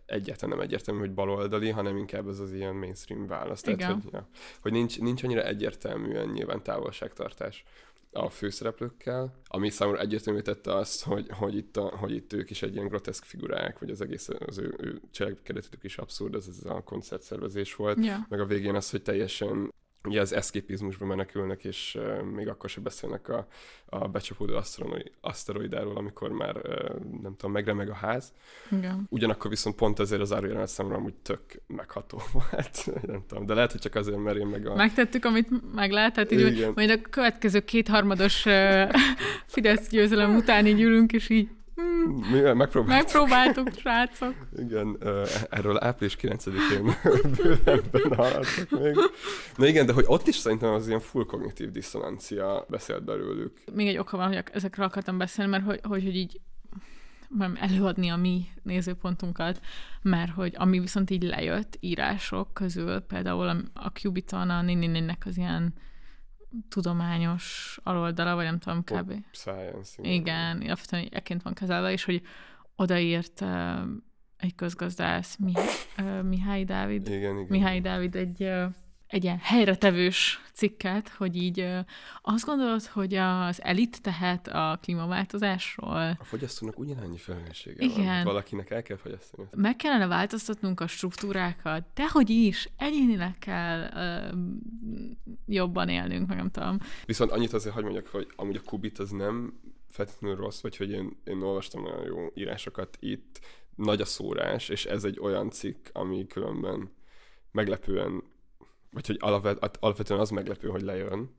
[0.06, 3.62] egyáltalán nem egyértelmű, hogy baloldali, hanem inkább ez az ilyen mainstream válasz.
[3.62, 4.02] Tehát, Igen.
[4.02, 4.28] hogy, ja,
[4.62, 7.66] hogy nincs, nincs annyira egyértelműen nyilván távolságtartás
[8.12, 12.62] a főszereplőkkel, ami számomra egyértelmű tette azt, hogy, hogy, itt a, hogy itt ők is
[12.62, 16.66] egy ilyen groteszk figurák, vagy az egész az ő, ő cselekedetük is abszurd, ez, ez
[16.66, 18.26] a koncertszervezés volt, Ja.
[18.30, 22.84] meg a végén az, hogy teljesen ugye az eszképizmusba menekülnek, és uh, még akkor sem
[22.84, 23.48] beszélnek a,
[23.86, 28.34] a becsapódó aszteroid, aszteroidáról, amikor már uh, nem tudom, megremeg a ház.
[28.72, 29.08] Igen.
[29.10, 33.06] Ugyanakkor viszont pont ezért az árujelent számomra amúgy tök megható volt.
[33.08, 34.76] nem tudom, de lehet, hogy csak azért, mert én meg a...
[34.76, 36.72] Megtettük, amit meg lehetett, így, Igen.
[36.76, 38.92] majd a következő kétharmados uh,
[39.46, 42.88] Fidesz győzelem után így ülünk, és így hmm, Mi megpróbáltuk.
[42.88, 44.36] Megpróbáltuk, srácok.
[44.58, 46.96] Igen, ö, erről április 9-én
[47.38, 48.96] bővebben hallottak még.
[49.56, 53.62] Na igen, de hogy ott is szerintem az ilyen full kognitív diszonancia beszélt belőlük.
[53.74, 56.40] Még egy oka van, hogy ezekről akartam beszélni, mert hogy, hogy, hogy így
[57.56, 59.62] előadni a mi nézőpontunkat,
[60.02, 65.38] mert hogy ami viszont így lejött írások közül, például a, a Cubiton, a Nininnek az
[65.38, 65.74] ilyen
[66.70, 69.14] tudományos aloldala, vagy nem tudom, kb.
[69.32, 70.02] Science.
[70.02, 72.22] Igen, alapvetően ekként van kezelve, és hogy
[72.76, 73.80] odaírt uh,
[74.38, 77.46] egy közgazdász, Mihály, uh, Mihály Dávid, Igen, igen.
[77.50, 78.66] Mihály Dávid egy, uh,
[79.10, 81.80] egy ilyen helyretevős cikket, hogy így uh,
[82.22, 87.90] azt gondolod, hogy az elit tehet a klímaváltozásról, A fogyasztónak ugyanannyi felelőssége van.
[87.90, 88.06] Igen.
[88.06, 89.48] Hát Valakinek el kell fogyasztani.
[89.56, 94.40] meg kellene változtatnunk a struktúrákat, de hogy is, egyénileg kell uh,
[95.46, 96.78] jobban élnünk, meg nem tudom.
[97.06, 100.90] Viszont annyit azért hagy mondjak, hogy amúgy a Kubit az nem feltétlenül rossz, vagy hogy
[100.92, 103.40] én, én olvastam nagyon jó írásokat itt,
[103.76, 106.92] nagy a szórás, és ez egy olyan cikk, ami különben
[107.52, 108.24] meglepően,
[108.92, 111.36] vagy hogy alapvet, alapvetően az meglepő, hogy lejön.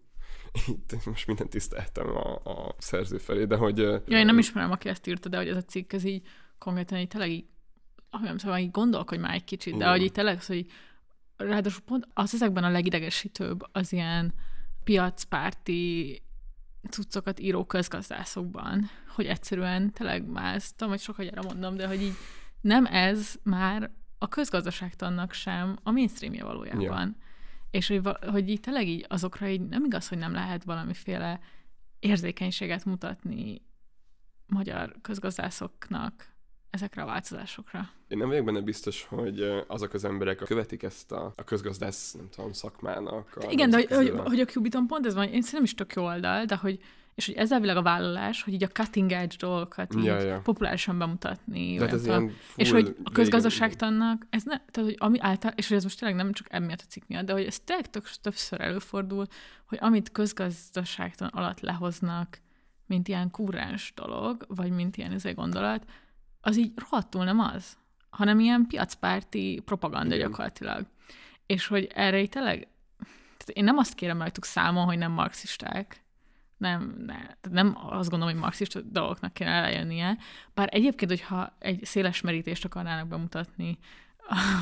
[0.66, 3.78] Itt most mindent tiszteltem a, a szerző felé, de hogy...
[3.78, 6.26] Ja, én nem ismerem, aki ezt írta, de hogy ez a cikk, ez így
[6.58, 7.44] konkrétan így tényleg így,
[8.10, 9.90] ahogy nem tudom, így gondolkodj már egy kicsit, de Igen.
[9.90, 10.66] hogy így tényleg hogy
[11.36, 14.34] ráadásul pont az ezekben a legidegesítőbb az ilyen
[14.84, 16.22] piacpárti
[16.90, 22.02] cuccokat író közgazdászokban, hogy egyszerűen tényleg már ezt tudom, hogy sokat gyere mondom, de hogy
[22.02, 22.14] így
[22.60, 26.82] nem ez már a közgazdaságtannak sem a mainstreamje valójában.
[26.82, 27.28] Ja.
[27.70, 31.40] És hogy, hogy így tényleg így azokra így nem igaz, hogy nem lehet valamiféle
[31.98, 33.62] érzékenységet mutatni
[34.46, 36.28] magyar közgazdászoknak
[36.70, 37.90] ezekre a változásokra.
[38.08, 42.28] Én nem vagyok benne biztos, hogy azok az emberek követik ezt a, a közgazdász, nem
[42.28, 43.36] tudom, szakmának.
[43.36, 45.92] A Igen, de hogy, hogy, hogy a Cubiton pont ez van, én szerintem is tök
[45.92, 46.80] jó oldal, de hogy
[47.14, 50.98] és hogy ez elvileg a vállalás, hogy így a cutting edge dolgokat így Ja, populárisan
[50.98, 51.78] bemutatni.
[51.78, 55.76] Hát ez ilyen és hogy a közgazdaságtannak, ez ne, tehát hogy ami által, és hogy
[55.76, 58.60] ez most tényleg nem csak emiatt a cikk miatt, de hogy ez tényleg tök, többször
[58.60, 59.26] előfordul,
[59.66, 62.40] hogy amit közgazdaságtan alatt lehoznak,
[62.86, 65.84] mint ilyen kúrens dolog, vagy mint ilyen ezért gondolat,
[66.40, 67.76] az így rohadtul nem az,
[68.10, 70.28] hanem ilyen piacpárti propaganda Igen.
[70.28, 70.86] gyakorlatilag.
[71.46, 72.68] És hogy erre így tényleg,
[73.36, 76.04] tehát én nem azt kérem rajtuk számon, hogy nem marxisták,
[76.60, 80.16] nem, ne, tehát nem azt gondolom, hogy marxista dolgoknak kéne eljönnie,
[80.54, 83.78] bár egyébként, hogyha egy széles merítést akarnának bemutatni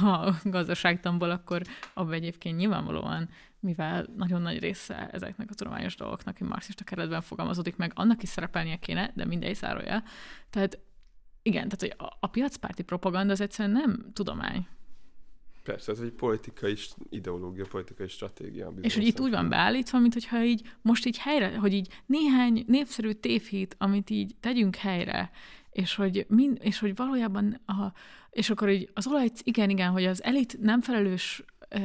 [0.03, 1.63] a gazdaságtamból, akkor
[1.95, 3.29] abban egyébként nyilvánvalóan,
[3.61, 8.29] mivel nagyon nagy része ezeknek a tudományos dolgoknak egy marxista keretben fogalmazódik meg, annak is
[8.29, 10.03] szerepelnie kéne, de mindegy zárója.
[10.51, 10.79] Tehát
[11.43, 14.67] igen, tehát hogy a, a piacpárti propaganda az egyszerűen nem tudomány.
[15.69, 16.77] Persze, ez egy politikai
[17.09, 18.73] ideológia, politikai stratégia.
[18.81, 22.65] És hogy itt úgy van beállítva, mint hogyha így most így helyre, hogy így néhány
[22.67, 25.31] népszerű tévhit, amit így tegyünk helyre,
[25.71, 27.93] és hogy, mind, és hogy valójában, a,
[28.31, 31.45] és akkor így az olaj, igen, igen, hogy az elit nem felelős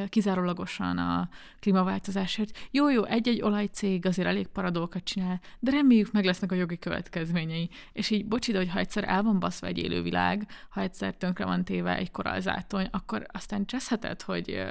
[0.10, 2.68] kizárólagosan a klímaváltozásért.
[2.72, 7.70] Jó, jó, egy-egy olajcég azért elég paradolgokat csinál, de reméljük meg lesznek a jogi következményei.
[7.92, 11.64] És így, bocsi, hogy ha egyszer el van baszva egy élővilág, ha egyszer tönkre van
[11.64, 14.64] téve egy korallzátony, akkor aztán cseszheted, hogy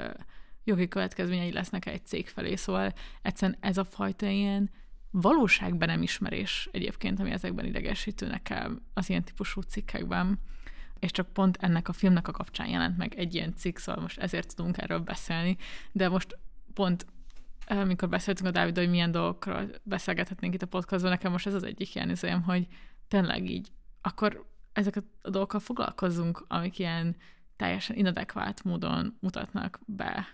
[0.63, 2.55] jogi következményei lesznek egy cég felé.
[2.55, 4.69] Szóval egyszerűen ez a fajta ilyen
[5.11, 10.39] valóságban nem ismerés egyébként, ami ezekben idegesítő nekem az ilyen típusú cikkekben.
[11.03, 14.19] És csak pont ennek a filmnek a kapcsán jelent meg egy ilyen cikk, szóval most
[14.19, 15.57] ezért tudunk erről beszélni.
[15.91, 16.37] De most
[16.73, 17.05] pont
[17.67, 21.63] amikor beszéltünk a Dávid, hogy milyen dolgokról beszélgethetnénk itt a podcastban, nekem most ez az
[21.63, 22.67] egyik ilyen izém, hogy
[23.07, 27.15] tényleg így, akkor ezeket a dolgokkal foglalkozzunk, amik ilyen
[27.55, 30.27] teljesen inadekvát módon mutatnak be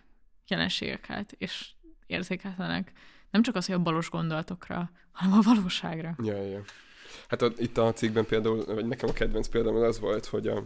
[0.47, 1.69] jelenségeket, és
[2.05, 2.91] érzéketlenek.
[3.31, 6.15] Nem csak az, hogy a balos gondolatokra, hanem a valóságra.
[6.23, 6.61] Ja, ja.
[7.27, 10.47] Hát a, itt a cikkben például, vagy nekem a kedvenc példám az az volt, hogy
[10.47, 10.63] a,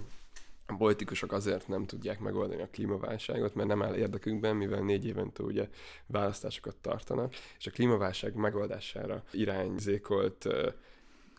[0.66, 5.44] a politikusok azért nem tudják megoldani a klímaválságot, mert nem áll érdekükben, mivel négy évente
[5.44, 5.70] ugye
[6.06, 10.48] választásokat tartanak, és a klímaválság megoldására irányzékolt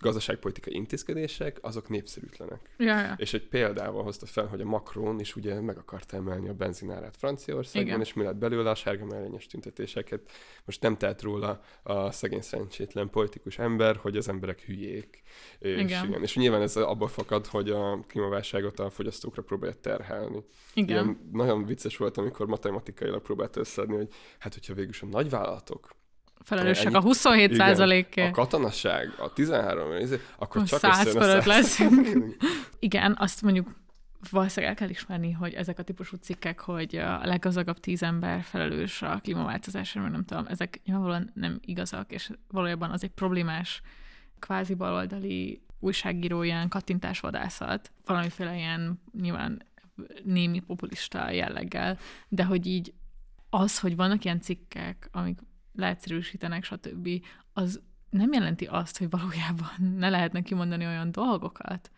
[0.04, 2.60] gazdaságpolitikai intézkedések, azok népszerűtlenek.
[2.76, 3.14] Ja, ja.
[3.16, 7.16] És egy példával hozta fel, hogy a Macron is ugye meg akarta emelni a benzinárát
[7.16, 8.00] Franciaországban, Igen.
[8.00, 10.20] és mi lett belőle a sárga mellényes tüntetéseket.
[10.64, 15.22] Most nem telt róla a szegény szerencsétlen politikus ember, hogy az emberek hülyék.
[15.58, 16.06] És, Igen.
[16.06, 16.22] igen.
[16.22, 20.44] és nyilván ez abból fakad, hogy a klímaválságot a fogyasztókra próbálja terhelni.
[20.74, 20.88] Igen.
[20.88, 25.88] Ilyen nagyon vicces volt, amikor matematikailag próbált összeadni, hogy hát hogyha végül a nagyvállalatok
[26.44, 28.14] Felelősek Ennyi- a 27 igen, százalék.
[28.16, 31.46] a katonasság, a 13, izé, akkor csak 100 összejön a fölött 100.
[31.46, 32.36] leszünk.
[32.78, 33.82] Igen, azt mondjuk
[34.30, 39.02] valószínűleg el kell ismerni, hogy ezek a típusú cikkek, hogy a leggazdagabb tíz ember felelős
[39.02, 43.82] a klímaváltozásra, meg nem tudom, ezek nyilvánvalóan nem igazak, és valójában az egy problémás
[44.38, 49.62] kvázi baloldali újságíró ilyen kattintásvadászat, valamiféle ilyen nyilván
[50.24, 52.92] némi populista jelleggel, de hogy így
[53.50, 55.38] az, hogy vannak ilyen cikkek, amik
[55.74, 57.08] leegyszerűsítenek, stb.,
[57.52, 61.90] az nem jelenti azt, hogy valójában ne lehetne kimondani olyan dolgokat,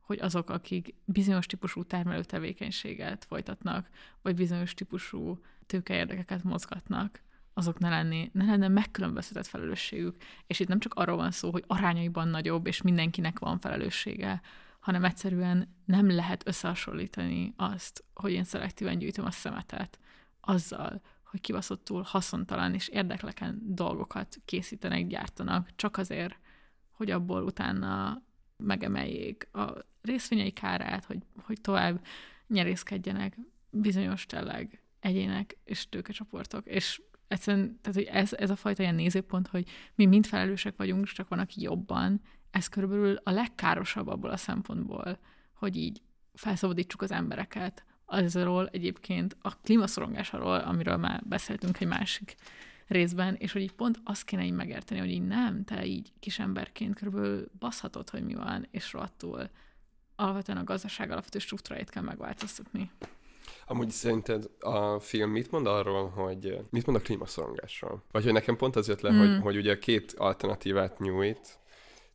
[0.00, 3.88] hogy azok, akik bizonyos típusú termelő tevékenységet folytatnak,
[4.22, 7.22] vagy bizonyos típusú tőkeérdekeket mozgatnak,
[7.54, 10.16] azok ne, lenni, ne lenne megkülönböztetett felelősségük.
[10.46, 14.40] És itt nem csak arról van szó, hogy arányaiban nagyobb, és mindenkinek van felelőssége,
[14.80, 19.98] hanem egyszerűen nem lehet összehasonlítani azt, hogy én szelektíven gyűjtöm a szemetet,
[20.40, 26.38] azzal, hogy kibaszottul haszontalan és érdekleken dolgokat készítenek, gyártanak, csak azért,
[26.90, 28.22] hogy abból utána
[28.56, 32.04] megemeljék a részvényei kárát, hogy, hogy tovább
[32.46, 33.36] nyerészkedjenek
[33.70, 36.66] bizonyos tényleg egyének és tőkecsoportok.
[36.66, 41.06] És egyszerűen, tehát, hogy ez, ez a fajta ilyen nézőpont, hogy mi mind felelősek vagyunk,
[41.06, 45.18] csak van, aki jobban, ez körülbelül a legkárosabb abból a szempontból,
[45.52, 46.02] hogy így
[46.34, 52.36] felszabadítsuk az embereket azról egyébként a klímaszorongásról, amiről már beszéltünk egy másik
[52.86, 56.94] részben, és hogy így pont azt kéne így megérteni, hogy így nem, te így kisemberként
[56.94, 59.50] körülbelül baszhatod, hogy mi van, és rohadtul
[60.16, 62.90] alapvetően a gazdaság alapvető struktúráit kell megváltoztatni.
[63.66, 68.04] Amúgy szerinted a film mit mond arról, hogy mit mond a klímaszorongásról?
[68.10, 69.18] Vagy hogy nekem pont az jött le, mm.
[69.18, 71.58] hogy, hogy ugye két alternatívát nyújt,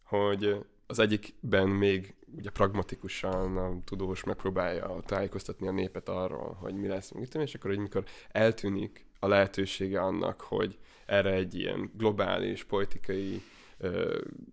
[0.03, 6.87] hogy az egyikben még ugye pragmatikusan a tudós megpróbálja tájékoztatni a népet arról, hogy mi
[6.87, 12.63] lesz, mit és akkor, hogy mikor eltűnik a lehetősége annak, hogy erre egy ilyen globális,
[12.63, 13.41] politikai,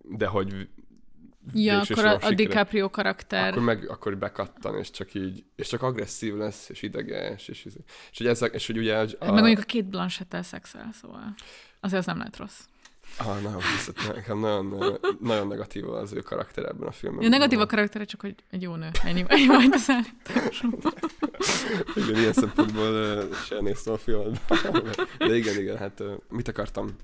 [0.01, 0.67] de hogy
[1.53, 3.47] Ja, akkor a, a DiCaprio karakter.
[3.51, 7.73] Akkor meg akkor bekattan, és csak így, és csak agresszív lesz, és ideges, és, és,
[8.11, 8.97] és hogy ezek, és hogy ugye...
[8.97, 11.33] A, meg mondjuk a két Blanchett-tel szexel, szóval
[11.79, 12.59] azért az nem lehet rossz.
[13.17, 17.23] Ah, nagyon visszat, nekem nagyon, nagyon negatív az ő karakter ebben a filmben.
[17.23, 18.89] Ja, negatív a karaktere, csak hogy egy jó nő.
[19.03, 19.89] Ennyi, ennyi majd az
[21.95, 24.41] Igen, ilyen szempontból uh, se néztem a filmet.
[25.17, 26.95] De igen, igen, hát uh, mit akartam?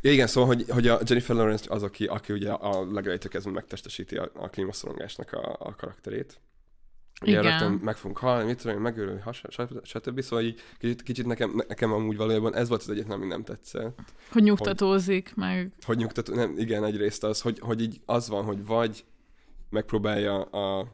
[0.00, 3.50] Ja, igen, szóval, hogy, hogy a Jennifer Lawrence az, aki, aki ugye a legelejétől kezdve
[3.52, 6.40] megtestesíti a, a klímaszorongásnak a, a karakterét.
[7.22, 7.42] Ugye Igen.
[7.42, 9.20] rögtön meg fogunk halni, mit tudom én, megölni,
[9.82, 10.20] stb.
[10.20, 13.98] Szóval így kicsit, kicsit nekem, nekem amúgy valójában ez volt az egyetlen, ami nem tetszett.
[14.30, 15.72] Hogy nyugtatózik, hogy, meg...
[15.84, 19.04] Hogy nyugtató, nem, igen, egyrészt az, hogy, hogy így az van, hogy vagy
[19.70, 20.92] megpróbálja a,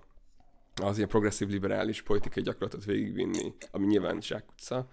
[0.83, 4.89] az ilyen progresszív liberális politikai gyakorlatot végigvinni, ami nyilván zsákutca,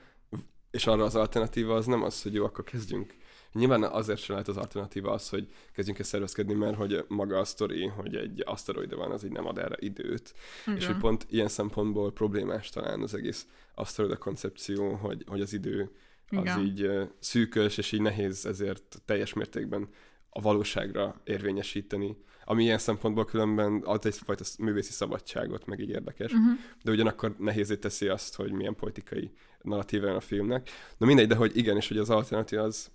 [0.71, 3.13] és arra az alternatíva az nem az, hogy jó, akkor kezdjünk
[3.55, 7.45] Nyilván azért sem lehet az alternatíva az, hogy kezdjünk el szervezkedni, mert hogy maga a
[7.45, 10.33] sztori, hogy egy aszteroida van, az így nem ad erre időt.
[10.65, 10.77] Igen.
[10.77, 15.91] És hogy pont ilyen szempontból problémás talán az egész aszteroida koncepció, hogy, hogy az idő
[16.29, 16.59] az Igen.
[16.59, 16.89] így
[17.19, 19.89] szűkös, és így nehéz ezért teljes mértékben
[20.29, 26.57] a valóságra érvényesíteni, ami ilyen szempontból különben ad egyfajta művészi szabadságot, meg így érdekes, uh-huh.
[26.83, 30.69] de ugyanakkor nehézé teszi azt, hogy milyen politikai narratíva a filmnek.
[30.97, 32.91] Na mindegy, de hogy igen, és hogy az alternatív az,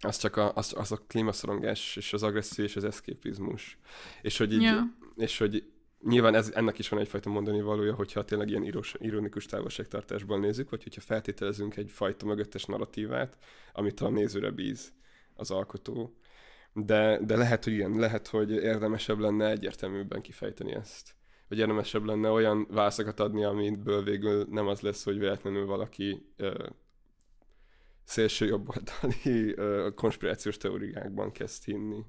[0.00, 3.78] az csak a, az, az a klímaszorongás, és az agresszió, és az eszképizmus.
[4.22, 4.84] És hogy így, yeah.
[5.16, 5.64] és hogy
[6.02, 10.70] nyilván ez, ennek is van egyfajta mondani valója, hogyha tényleg ilyen írós, ironikus távolságtartásból nézzük,
[10.70, 13.36] vagy hogyha feltételezünk egyfajta mögöttes narratívát,
[13.72, 14.92] amit a nézőre bíz
[15.34, 16.14] az alkotó.
[16.72, 21.14] De, de lehet, hogy igen, lehet, hogy érdemesebb lenne egyértelműbben kifejteni ezt.
[21.48, 26.32] Vagy érdemesebb lenne olyan válaszokat adni, amiből végül nem az lesz, hogy véletlenül valaki
[28.10, 29.54] szélső jobboldali
[29.94, 32.04] konspirációs teóriákban kezd hinni.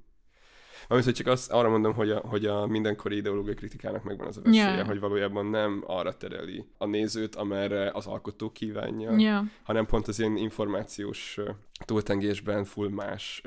[0.88, 4.38] Amit, hogy csak azt, arra mondom, hogy a, hogy a mindenkori ideológiai kritikának megvan az
[4.38, 4.88] a veszélye, yeah.
[4.88, 9.46] hogy valójában nem arra tereli a nézőt, amerre az alkotó kívánja, yeah.
[9.64, 11.40] hanem pont az ilyen információs
[11.86, 13.42] túltengésben full más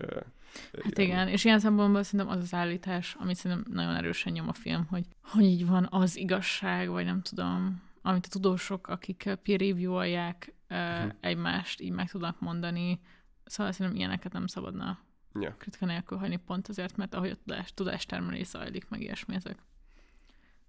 [0.73, 1.07] Hát igen.
[1.07, 4.87] igen, és ilyen szempontból szerintem az az állítás, amit szerintem nagyon erősen nyom a film,
[4.90, 10.54] hogy, hogy így van az igazság, vagy nem tudom, amit a tudósok, akik peer review-olják
[10.75, 11.13] uh-huh.
[11.21, 13.01] egymást így meg tudnak mondani.
[13.45, 14.99] Szóval szerintem ilyeneket nem szabadna
[15.41, 15.57] yeah.
[15.57, 19.59] kritika nélkül hagyni pont azért, mert ahogy a tudás, tudástermelés zajlik, meg ilyesmi, ezek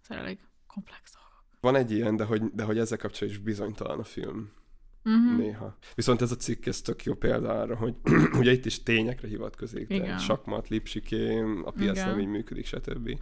[0.02, 1.44] ez elég komplex dolgok.
[1.60, 4.52] Van egy ilyen, de hogy, de hogy ezzel kapcsolatban is bizonytalan a film.
[5.04, 5.38] Uh-huh.
[5.38, 5.78] Néha.
[5.96, 7.96] Viszont ez a cikk, ez tök jó példa arra, hogy
[8.40, 12.10] ugye itt is tényekre hivatkozik, de sakmat, lipsikém, a piac Igen.
[12.10, 13.20] nem így működik, stb.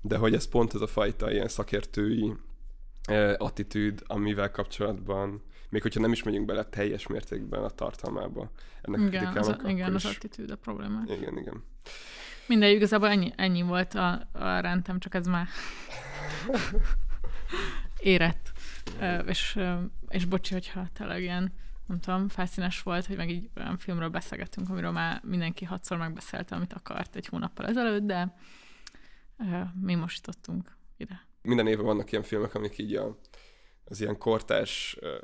[0.00, 2.34] De hogy ez pont ez a fajta ilyen szakértői
[3.02, 5.42] eh, attitűd, amivel kapcsolatban
[5.74, 8.50] még hogyha nem is megyünk bele teljes mértékben a tartalmába
[8.82, 9.62] ennek igen, a kritikának.
[9.64, 10.04] Az, igen, is...
[10.04, 11.02] az attitűd a probléma.
[11.06, 11.64] Igen, igen.
[12.46, 15.46] Mindegy, igazából ennyi, ennyi volt a, a rendem, csak ez már
[17.98, 18.52] érett.
[19.26, 19.58] és,
[20.08, 21.52] és bocsi, hogyha tényleg ilyen
[21.86, 26.54] nem tudom, felszínes volt, hogy meg így olyan filmről beszélgettünk, amiről már mindenki hatszor megbeszélte,
[26.54, 28.36] amit akart egy hónappal ezelőtt, de
[29.38, 31.26] ö, mi most jutottunk ide.
[31.42, 33.18] Minden évben vannak ilyen filmek, amik így a,
[33.84, 35.16] az ilyen kortárs ö,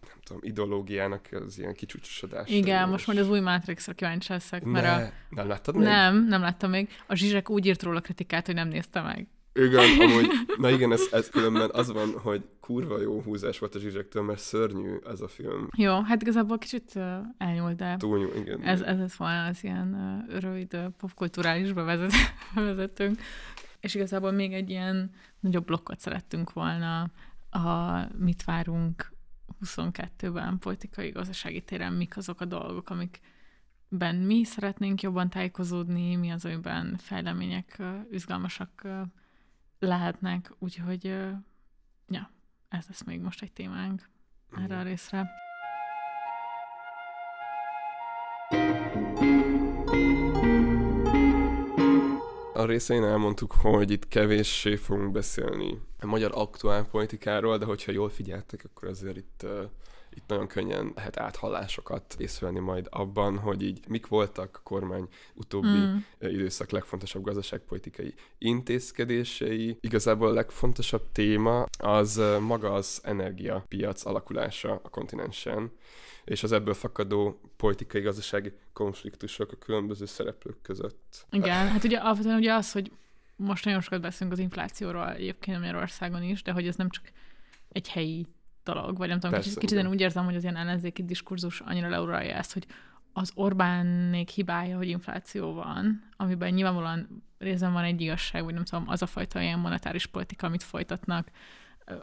[0.00, 2.50] nem tudom, ideológiának az ilyen kicsúcsosodás.
[2.50, 5.10] Igen, most majd az új Matrixra kíváncsi leszek, mert ne, a...
[5.28, 5.84] nem láttad még?
[5.84, 6.88] Nem, nem láttam még.
[7.06, 9.28] A Zsizsek úgy írt róla kritikát, hogy nem nézte meg.
[9.54, 13.78] Igen, amúgy, na igen, ez, ez különben az van, hogy kurva jó húzás volt a
[13.78, 15.68] zsizsektől, mert szörnyű ez a film.
[15.76, 17.02] Jó, hát igazából kicsit uh,
[17.38, 18.62] elnyúlt, de Túl, igen.
[18.62, 22.12] ez, ez lett volna az ilyen uh, rövid uh, popkulturális bevezet,
[22.54, 23.20] bevezetőnk.
[23.80, 25.10] És igazából még egy ilyen
[25.40, 27.10] nagyobb blokkot szerettünk volna,
[27.50, 29.12] a mit várunk
[29.64, 36.44] 22-ben politikai gazdasági téren, mik azok a dolgok, amikben mi szeretnénk jobban tájékozódni, mi az,
[36.44, 38.88] amiben fejlemények izgalmasak
[39.78, 41.04] lehetnek, úgyhogy
[42.08, 42.30] ja,
[42.68, 44.08] ez lesz még most egy témánk
[44.56, 45.43] erre a részre.
[52.64, 58.08] A részein elmondtuk, hogy itt kevéssé fogunk beszélni a magyar aktuál politikáról, de hogyha jól
[58.08, 59.46] figyeltek, akkor azért itt,
[60.14, 65.68] itt nagyon könnyen lehet áthallásokat észrevenni majd abban, hogy így mik voltak a kormány utóbbi
[65.68, 65.96] Mm.
[66.18, 69.76] időszak legfontosabb gazdaságpolitikai intézkedései.
[69.80, 75.70] Igazából a legfontosabb téma az maga az energiapiac alakulása a kontinensen,
[76.24, 81.26] és az ebből fakadó politikai gazdasági konfliktusok a különböző szereplők között.
[81.30, 82.92] Igen, hát ugye alapvetően ugye az, hogy
[83.36, 87.04] most nagyon sokat beszélünk az inflációról egyébként Magyarországon is, de hogy ez nem csak
[87.68, 88.26] egy helyi
[88.64, 91.60] dolog, vagy nem tudom, Persze, kicsit, kicsit én úgy érzem, hogy az ilyen ellenzéki diskurzus
[91.60, 92.66] annyira leuralja ezt, hogy
[93.12, 98.88] az Orbánnék hibája, hogy infláció van, amiben nyilvánvalóan részben van egy igazság, vagy nem tudom,
[98.88, 101.30] az a fajta ilyen monetáris politika, amit folytatnak,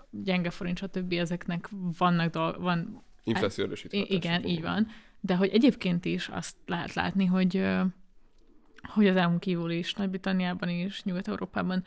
[0.09, 1.13] gyenge forint, stb.
[1.13, 4.87] ezeknek vannak dolg, van Infláció erősítő hatása igen, így van.
[5.19, 7.67] De hogy egyébként is azt lehet látni, hogy,
[8.81, 11.83] hogy az EU-n kívül is, Nagy-Britanniában is, Nyugat-Európában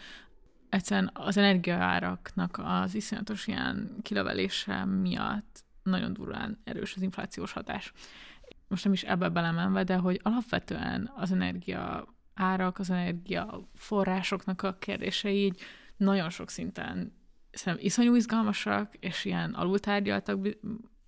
[0.75, 7.93] egyszerűen az energiaáraknak az iszonyatos ilyen kilövelése miatt nagyon durván erős az inflációs hatás.
[8.69, 14.79] Most nem is ebbe belemenve, de hogy alapvetően az energia árak, az energia forrásoknak a
[14.79, 15.61] kérdései így
[15.97, 17.13] nagyon sok szinten
[17.51, 20.61] szerintem iszonyú izgalmasak, és ilyen alultárgyaltak bi-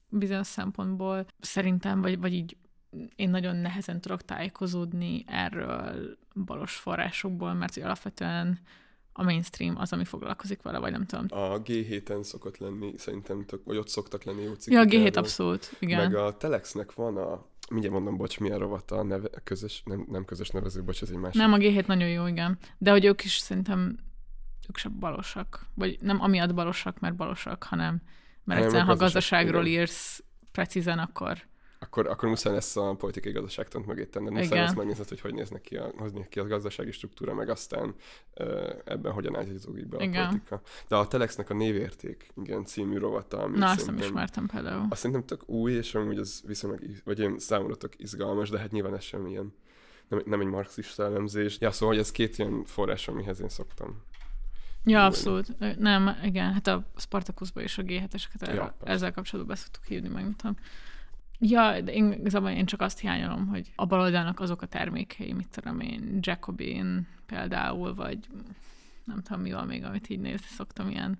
[0.08, 1.26] bizonyos szempontból.
[1.40, 2.56] Szerintem, vagy, vagy így
[3.16, 8.58] én nagyon nehezen tudok tájékozódni erről balos forrásokból, mert alapvetően
[9.18, 11.26] a mainstream az, ami foglalkozik vele, vagy nem tudom.
[11.40, 14.94] A G7-en szokott lenni, szerintem, tök, vagy ott szoktak lenni jó Ja, cikkek a G7
[15.06, 15.12] erről.
[15.22, 15.98] abszolút, igen.
[16.10, 20.24] Meg a Telexnek van a, mindjárt mondom, bocs, milyen rovata a neve, közös, nem, nem
[20.24, 21.40] közös nevező, bocs, ez egy másik.
[21.40, 22.58] Nem, a G7 nagyon jó, igen.
[22.78, 23.98] De hogy ők is szerintem
[24.68, 25.66] ők sem balosak.
[25.74, 28.02] Vagy nem amiatt balosak, mert balosak, hanem
[28.44, 29.12] mert a egyszerűen, ha gazdaság-
[29.44, 29.80] gazdaságról igen.
[29.80, 31.38] írsz precízen, akkor
[31.78, 34.62] Akkor, akkor muszáj lesz a politikai gazdaságtant mögé tenned, muszáj Igen.
[34.62, 37.94] lesz megnézned, hogy hogy néznek ki a, hogy néz ki a gazdasági struktúra, meg aztán
[38.84, 40.28] ebben hogyan ágyazódik be a Igen.
[40.28, 40.60] politika.
[40.88, 44.86] De a Telexnek a névérték, igen, című rovata, ami na, azt nem ismertem például.
[44.90, 48.70] Azt szerintem tök új, és amúgy az viszonylag, vagy ilyen számomra tök izgalmas, de hát
[48.70, 49.54] nyilván ez sem ilyen,
[50.08, 51.56] nem, nem egy marxista elemzés.
[51.60, 54.02] Ja, szóval hogy ez két ilyen forrás, amihez én szoktam.
[54.84, 55.78] Ja, abszolút.
[55.78, 60.22] Nem, igen, hát a Spartacusban is a G7-eseket Ja, ezzel kapcsolatban be szoktuk hívni, meg
[60.22, 60.56] nem tudom.
[61.38, 65.48] Ja, de én, igazából én csak azt hiányolom, hogy a baloldalnak azok a termékei, mit
[65.48, 68.18] tudom én, Jacobin például, vagy
[69.04, 71.18] nem tudom mi van még, amit így nézni szoktam, ilyen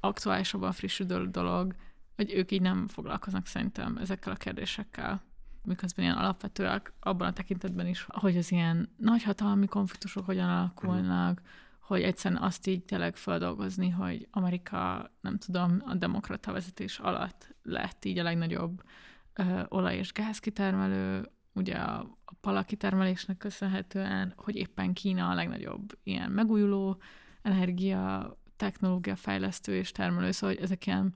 [0.00, 1.74] aktuálisabban frissülő dolog,
[2.16, 5.22] hogy ők így nem foglalkoznak szerintem ezekkel a kérdésekkel
[5.64, 11.42] miközben ilyen alapvetőek abban a tekintetben is, hogy az ilyen nagyhatalmi konfliktusok hogyan alakulnak,
[11.80, 18.04] hogy egyszerűen azt így tényleg feldolgozni, hogy Amerika, nem tudom, a demokrata vezetés alatt lett
[18.04, 18.82] így a legnagyobb
[19.34, 26.30] ö, olaj- és gázkitermelő, ugye a, a palakitermelésnek köszönhetően, hogy éppen Kína a legnagyobb ilyen
[26.30, 27.00] megújuló
[27.42, 31.14] energia, technológia fejlesztő és termelő, szóval hogy ezek ilyen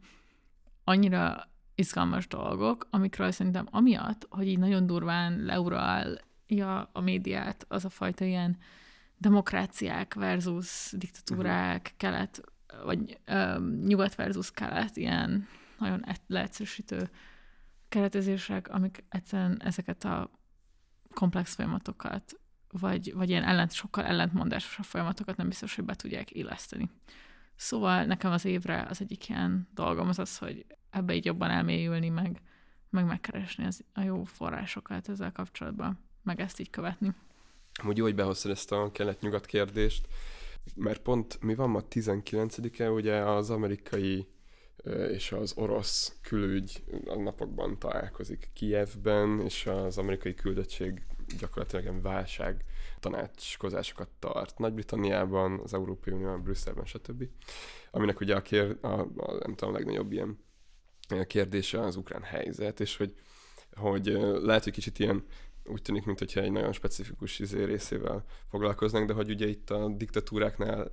[0.84, 7.88] annyira izgalmas dolgok, amikről szerintem amiatt, hogy így nagyon durván leuralja a médiát az a
[7.88, 8.56] fajta ilyen
[9.18, 11.96] demokráciák versus diktatúrák, uh-huh.
[11.96, 12.40] kelet,
[12.84, 15.48] vagy ö, nyugat versus kelet, ilyen
[15.78, 17.10] nagyon leegyszerűsítő
[17.97, 20.30] keretezések, amik egyszerűen ezeket a
[21.14, 22.40] komplex folyamatokat,
[22.70, 26.90] vagy, vagy ilyen ellent, sokkal ellentmondásosabb folyamatokat nem biztos, hogy be tudják illeszteni.
[27.55, 32.09] Szóval nekem az évre az egyik ilyen dolgom az az, hogy ebbe így jobban elmélyülni,
[32.09, 32.40] meg,
[32.90, 37.14] meg megkeresni az, a jó forrásokat ezzel kapcsolatban, meg ezt így követni.
[37.74, 40.09] Amúgy jó, hogy behoztad ezt a kelet-nyugat kérdést,
[40.74, 44.26] mert pont mi van ma 19-e, ugye az amerikai
[45.11, 51.03] és az orosz külügy a napokban találkozik Kijevben, és az amerikai küldöttség
[51.39, 52.64] gyakorlatilag ilyen válság
[53.01, 57.29] tanácskozásokat tart Nagy-Britanniában, az Európai Unióban, Brüsszelben, stb.
[57.91, 60.39] Aminek ugye a, kér, a, a, nem tudom, a legnagyobb ilyen
[61.27, 63.14] kérdése az ukrán helyzet, és hogy,
[63.72, 64.07] hogy
[64.43, 65.24] lehet, hogy kicsit ilyen
[65.64, 70.91] úgy tűnik, mintha egy nagyon specifikus izé részével foglalkoznak, de hogy ugye itt a diktatúráknál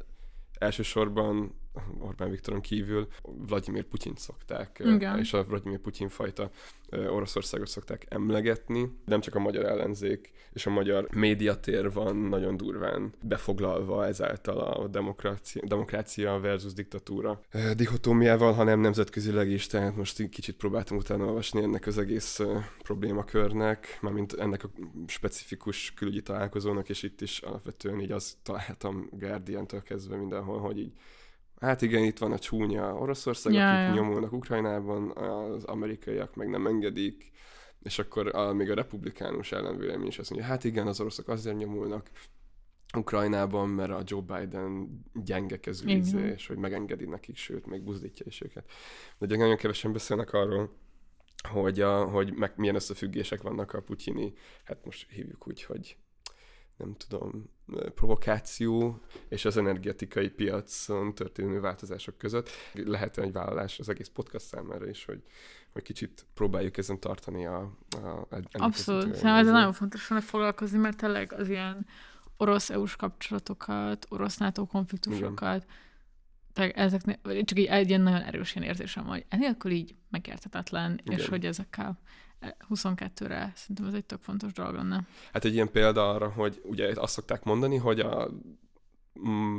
[0.54, 1.62] elsősorban
[2.00, 5.20] Orbán Viktoron kívül Vladimir Putyint szokták, Igen.
[5.20, 6.50] és a Vladimir Putyin fajta
[6.92, 8.98] Oroszországot szokták emlegetni.
[9.06, 14.88] Nem csak a magyar ellenzék és a magyar médiatér van nagyon durván befoglalva ezáltal a
[14.88, 17.42] demokrácia, demokrácia versus diktatúra
[17.76, 22.40] dihotómiával, hanem nemzetközileg is, tehát most kicsit próbáltam utána olvasni ennek az egész
[22.84, 24.70] problémakörnek, mármint ennek a
[25.08, 30.92] specifikus külügyi találkozónak, és itt is alapvetően így azt találtam Guardian-től kezdve mindenhol, hogy így
[31.64, 34.02] Hát igen, itt van a csúnya Oroszország, Ja, akik ja.
[34.02, 37.32] nyomulnak Ukrajnában, az amerikaiak meg nem engedik,
[37.82, 41.58] és akkor a, még a republikánus ellenvélemény is azt mondja, hát igen, az oroszok azért
[41.58, 42.10] nyomulnak
[42.98, 46.02] Ukrajnában, mert a Joe Biden gyenge kezű
[46.34, 48.66] és hogy megengedi nekik, sőt, még buzdítja is őket.
[49.18, 50.76] De ugye nagyon kevesen beszélnek arról,
[51.50, 54.34] hogy, a, hogy meg milyen összefüggések vannak a putyini,
[54.64, 55.98] hát most hívjuk úgy, hogy
[56.78, 57.50] nem tudom,
[57.96, 62.50] provokáció és az energetikai piacon történő változások között.
[62.74, 65.24] Lehet egy vállalás az egész podcast számára is, hogy,
[65.72, 67.72] hogy kicsit próbáljuk ezen tartani a...
[67.90, 69.02] a Abszolút.
[69.02, 71.86] Szerintem ez izé- nagyon fontos vele foglalkozni, mert tényleg az ilyen
[72.38, 75.66] orosz-EU-s kapcsolatokat, orosz-NATO konfliktusokat,
[76.54, 81.28] tehát ezeknél, csak így egy ilyen nagyon erős ilyen érzésem, hogy enélkül így megértetetlen, és
[81.28, 82.00] hogy ezekkel
[82.70, 85.06] 22-re szerintem ez egy tök fontos dolog lenne.
[85.34, 88.30] Hát egy ilyen példa arra, hogy ugye azt szokták mondani, hogy a,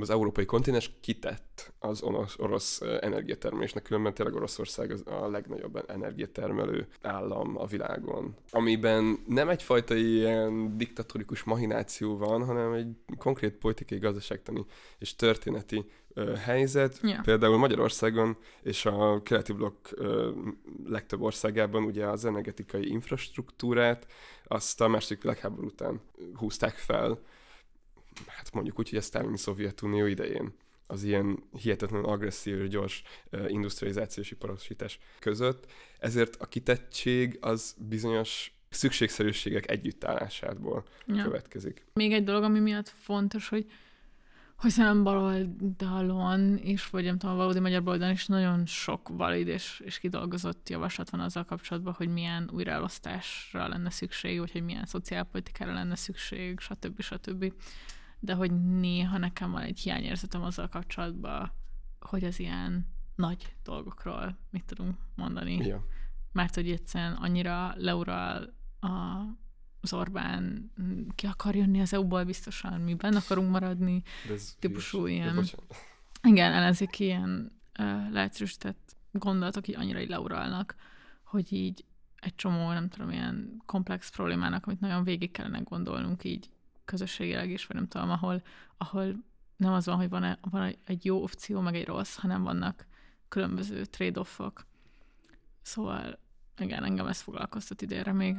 [0.01, 2.03] az európai kontinens kitett az
[2.37, 8.35] orosz, energiatermelésnek, különben tényleg Oroszország az a legnagyobb energiatermelő állam a világon.
[8.51, 12.89] Amiben nem egyfajta ilyen diktatórikus mahináció van, hanem egy
[13.19, 14.65] konkrét politikai, gazdaságtani
[14.99, 15.85] és történeti
[16.15, 16.99] ö, helyzet.
[17.03, 17.21] Ja.
[17.25, 20.31] Például Magyarországon és a keleti blokk ö,
[20.87, 24.07] legtöbb országában ugye az energetikai infrastruktúrát
[24.45, 26.01] azt a második világháború után
[26.35, 27.19] húzták fel,
[28.27, 30.55] hát mondjuk úgy, hogy a Sztálini Szovjetunió idején
[30.87, 33.03] az ilyen hihetetlen agresszív gyors
[33.47, 35.67] industrializációs iparosítás között.
[35.99, 41.23] Ezért a kitettség az bizonyos szükségszerűségek együttállásából Ja.
[41.23, 41.85] következik.
[41.93, 43.67] Még egy dolog, ami miatt fontos, hogy
[44.57, 49.83] hogy szerintem baloldalon is, vagy nem tudom, valódi magyar baloldalon is nagyon sok valid és,
[49.85, 55.73] és kidolgozott javaslat van azzal kapcsolatban, hogy milyen újraelosztásra lenne szükség, vagy hogy milyen szociálpolitikára
[55.73, 57.01] lenne szükség, stb.
[57.01, 57.53] stb.
[58.25, 61.53] De hogy néha nekem van egy hiányérzetem azzal kapcsolatban,
[62.01, 65.87] hogy az ilyen nagy dolgokról mit tudunk mondani Ja.
[66.33, 68.89] mert hogy egyszerűen annyira leural a,
[69.81, 70.73] az Orbán
[71.15, 74.03] ki akar jönni az EU-ból biztosan, mi benne akarunk maradni.
[74.27, 75.23] De ez Típusú hülyeség.
[75.23, 75.75] ilyen- bocsánat.
[76.23, 80.75] Igen, ellenzéki ilyen uh, leegyszerűsített gondolatok így annyira így leuralnak,
[81.25, 81.85] hogy így
[82.17, 86.51] egy csomó, nem tudom, ilyen komplex problémának, amit nagyon végig kellene gondolnunk így
[86.85, 88.43] közösségileg is, vagy nem tudom, ahol,
[88.77, 89.15] ahol
[89.57, 92.87] nem az van, hogy van, van egy- jó opció, meg egy rossz, hanem vannak
[93.29, 94.67] különböző trade-offok.
[95.63, 96.19] Szóval
[96.59, 98.37] igen, engem ez foglalkoztat idénre még.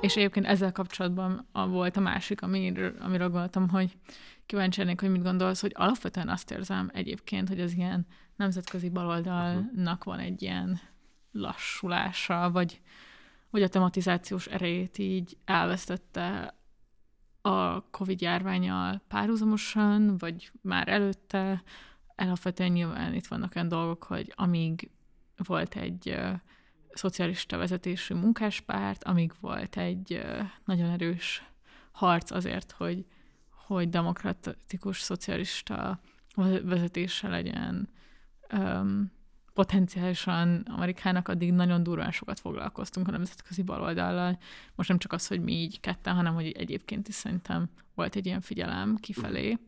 [0.00, 3.98] És egyébként ezzel kapcsolatban a, volt a másik, amiről, amiről gondoltam, hogy
[4.46, 8.06] kíváncsi lennék, hogy mit gondolsz, hogy alapvetően azt érzem egyébként, hogy az ilyen
[8.36, 10.80] nemzetközi baloldalnak van egy ilyen
[11.32, 12.80] lassulása, vagy,
[13.50, 16.54] vagy a tematizációs erejét így elvesztette
[17.40, 21.62] a Covid járványal párhuzamosan, vagy már előtte.
[22.16, 24.90] Alapvetően nyilván itt vannak olyan dolgok, hogy amíg
[25.36, 26.20] volt egy
[26.92, 30.22] szocialista vezetésű munkáspárt, amíg volt egy
[30.64, 31.44] nagyon erős
[31.90, 33.06] harc azért, hogy,
[33.66, 36.00] hogy demokratikus szocialista
[36.62, 37.88] vezetése legyen
[39.52, 44.38] potenciálisan Amerikának addig nagyon durván sokat foglalkoztunk a nemzetközi baloldallal.
[44.74, 48.26] Most nem csak az, hogy mi így ketten, hanem hogy egyébként is szerintem volt egy
[48.26, 49.58] ilyen figyelem kifelé,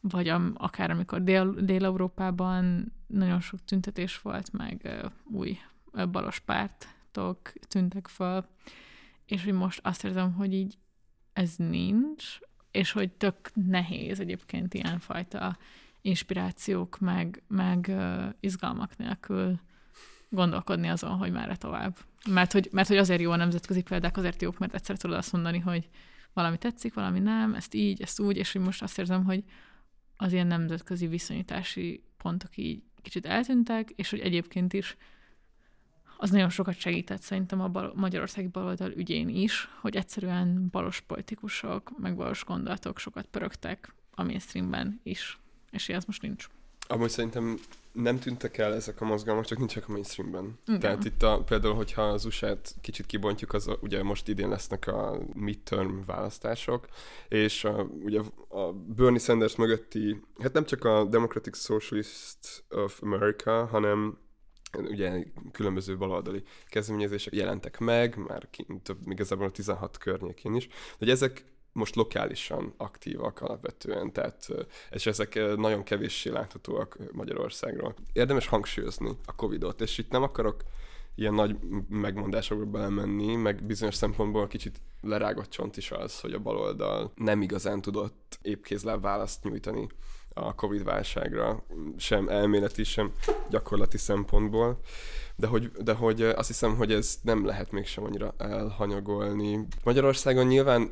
[0.00, 5.58] vagy am, akár amikor Dél- Dél-Európában nagyon sok tüntetés volt, meg ö, új
[5.92, 8.48] ö, balos pártok tűntek fel,
[9.26, 10.78] és hogy most azt érzem, hogy így
[11.32, 12.38] ez nincs,
[12.70, 15.56] és hogy tök nehéz egyébként ilyenfajta
[16.08, 17.92] inspirációk, meg, meg
[18.40, 19.60] izgalmak nélkül
[20.28, 21.96] gondolkodni azon, hogy merre tovább.
[22.30, 25.32] Mert hogy, mert hogy azért jó a nemzetközi példák, azért jók, mert egyszer tudod azt
[25.32, 25.88] mondani, hogy
[26.32, 29.44] valami tetszik, valami nem, ezt így, ezt úgy, és hogy most azt érzem, hogy
[30.16, 34.96] az ilyen nemzetközi viszonyítási pontok így kicsit eltűntek, és hogy egyébként is
[36.16, 41.98] az nagyon sokat segített szerintem a bal- magyarországi baloldal ügyén is, hogy egyszerűen balos politikusok,
[41.98, 45.38] meg balos gondolatok sokat pörögtek a mainstreamben is,
[45.70, 46.48] és ez most nincs.
[46.90, 47.58] Amúgy szerintem
[47.92, 50.58] nem tűntek el ezek a mozgalmak, csak nincsenek a mainstreamben.
[50.66, 50.80] Igen.
[50.80, 54.86] Tehát itt a, például, hogyha az USA-t kicsit kibontjuk, az a, ugye most idén lesznek
[54.86, 56.86] a midterm választások,
[57.28, 63.66] és a, ugye a Bernie Sanders mögötti, hát nem csak a Democratic Socialist of America,
[63.66, 64.18] hanem
[64.78, 71.10] ugye különböző baloldali kezdeményezések jelentek meg, már kint, több, igazából a 16 környékén is, hogy
[71.10, 74.48] ezek most lokálisan aktívak alapvetően, tehát,
[74.90, 77.94] és ezek nagyon kevéssé láthatóak Magyarországról.
[78.12, 80.62] Érdemes hangsúlyozni a Covid-ot, és itt nem akarok
[81.14, 81.56] ilyen nagy
[81.88, 87.80] megmondásokba belemenni, meg bizonyos szempontból kicsit lerágott csont is az, hogy a baloldal nem igazán
[87.80, 89.88] tudott épkézláb választ nyújtani
[90.34, 91.64] a Covid válságra,
[91.96, 93.12] sem elméleti, sem
[93.50, 94.80] gyakorlati szempontból,
[95.36, 99.66] de hogy, de hogy azt hiszem, hogy ez nem lehet mégsem annyira elhanyagolni.
[99.84, 100.90] Magyarországon nyilván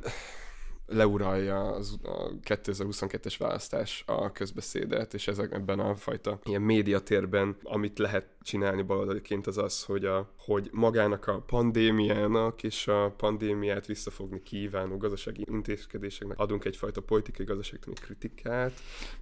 [0.87, 7.99] leuralja az, a 2022-es választás a közbeszédet, és ezek, ebben a fajta ilyen médiatérben, amit
[7.99, 14.43] lehet csinálni baloldaliként, az az, hogy, a, hogy magának a pandémiának és a pandémiát visszafogni
[14.43, 18.73] kívánó gazdasági intézkedéseknek adunk egyfajta politikai gazdaságtani kritikát,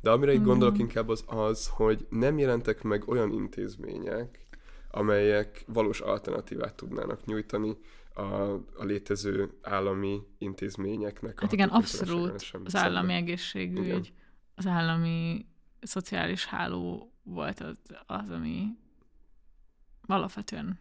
[0.00, 4.38] de amire itt gondolok inkább az az, hogy nem jelentek meg olyan intézmények,
[4.90, 7.76] amelyek valós alternatívát tudnának nyújtani
[8.14, 11.40] a, a létező állami intézményeknek.
[11.40, 12.76] Hát a igen, abszolút az szemben.
[12.76, 14.04] állami egészségügy, Igen.
[14.54, 15.46] az állami
[15.80, 18.66] szociális háló volt az, az ami
[20.06, 20.78] alapvetően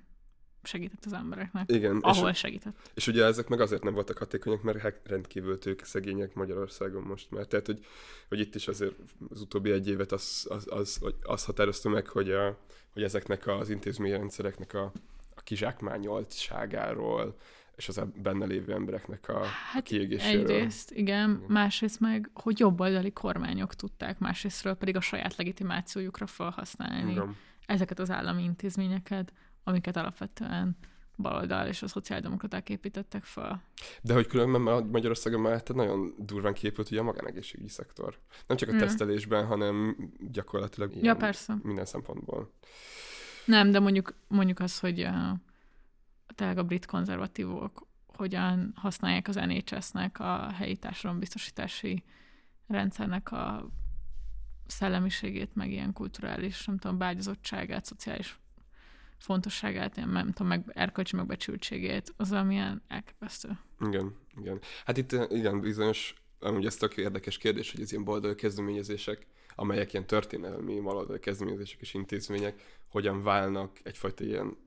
[0.63, 1.71] segített az embereknek.
[1.71, 2.91] Igen, Ahol és, segített.
[2.93, 7.31] és ugye ezek meg azért nem voltak hatékonyak, mert hát rendkívül tők szegények Magyarországon most
[7.31, 7.45] már.
[7.45, 7.85] Tehát, hogy,
[8.27, 8.95] hogy itt is azért
[9.29, 12.59] az utóbbi egy évet az, az, az, az, az határozta meg, hogy, a,
[12.93, 14.91] hogy ezeknek az intézményrendszereknek a
[15.43, 17.35] kizsákmányoltságáról,
[17.75, 20.41] és az benne lévő embereknek a Hát kiégéséről.
[20.51, 27.35] egyrészt, igen, másrészt meg, hogy jobboldali kormányok tudták, másrésztről pedig a saját legitimációjukra felhasználni Igen.
[27.65, 29.33] ezeket az állami intézményeket,
[29.63, 30.77] amiket alapvetően
[31.17, 33.63] baloldal és a szociáldemokraták építettek fel.
[34.01, 38.19] De hogy különben Ma- Magyarországon mellette nagyon durván képült ugye a magánegészségügyi szektor.
[38.47, 38.77] Nem csak a Mm.
[38.77, 39.95] tesztelésben, hanem
[40.31, 41.55] gyakorlatilag Ja, persze.
[41.63, 42.51] minden szempontból.
[43.45, 45.37] Nem, de mondjuk, mondjuk az, hogy uh,
[46.35, 52.03] tényleg a brit konzervatívok hogyan használják az NHS-nek, a helyi társadalombiztosítási
[52.67, 53.69] rendszernek a
[54.67, 58.39] szellemiségét, meg ilyen kulturális, nem tudom, bágyazottságát, szociális
[59.17, 63.59] fontosságát, ilyen, nem tudom, meg erkölcsi megbecsültségét, az amilyen elképesztő.
[63.79, 64.59] Igen, igen.
[64.85, 69.93] Hát itt igen, bizonyos, amúgy ez tök érdekes kérdés, hogy az ilyen baloldali kezdeményezések, amelyek
[69.93, 74.57] ilyen történelmi baloldali kezdeményezések és intézmények, hogyan válnak egyfajta ilyen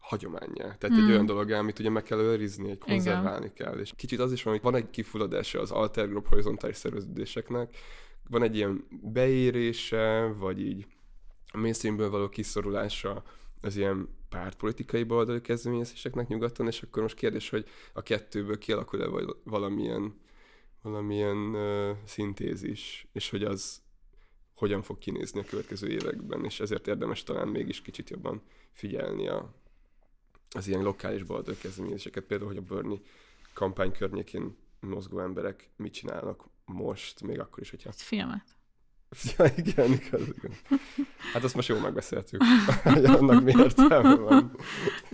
[0.00, 0.54] hagyományá.
[0.54, 1.04] Tehát Hmm.
[1.04, 3.78] egy olyan dolog, amit ugye meg kell őrizni, egy konzerválni kell.
[3.78, 7.76] És kicsit az is van, hogy van egy kifulladása az alter group horizontális szerveződéseknek,
[8.28, 10.86] van egy ilyen beérése, vagy így
[11.52, 13.22] a mainstreamből való kiszorulása
[13.60, 19.36] az ilyen pártpolitikai baloldali kezdeményezéseknek nyugaton, és akkor most kérdés, hogy a kettőből kialakul-e val-
[19.44, 20.20] valamilyen,
[20.82, 23.80] valamilyen uh, szintézis, és hogy az
[24.58, 28.42] hogyan fog kinézni a következő években, és ezért érdemes talán mégis kicsit jobban
[28.72, 29.54] figyelni a,
[30.56, 32.98] az ilyen lokális baloldali kezdeményezéseket, például, hogy a Bernie
[33.52, 37.88] kampány környékén mozgó emberek mit csinálnak most, még akkor is, hogyha...
[37.88, 38.44] Egy filmet.
[39.36, 40.52] Ja, igen, igaz, igen.
[41.32, 42.42] Hát azt most jól megbeszéltük,
[42.82, 44.56] hogy annak mi értelme van.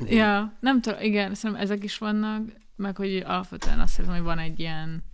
[0.05, 4.39] Ja, nem tudom, igen, szerintem ezek is vannak, meg hogy alapvetően azt érzem, hogy van
[4.39, 5.05] egy ilyen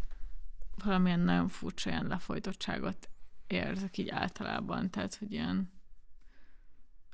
[0.84, 3.10] valamilyen nagyon furcsa ilyen lefolytottságot
[3.52, 5.72] érzek így általában, tehát, hogy ilyen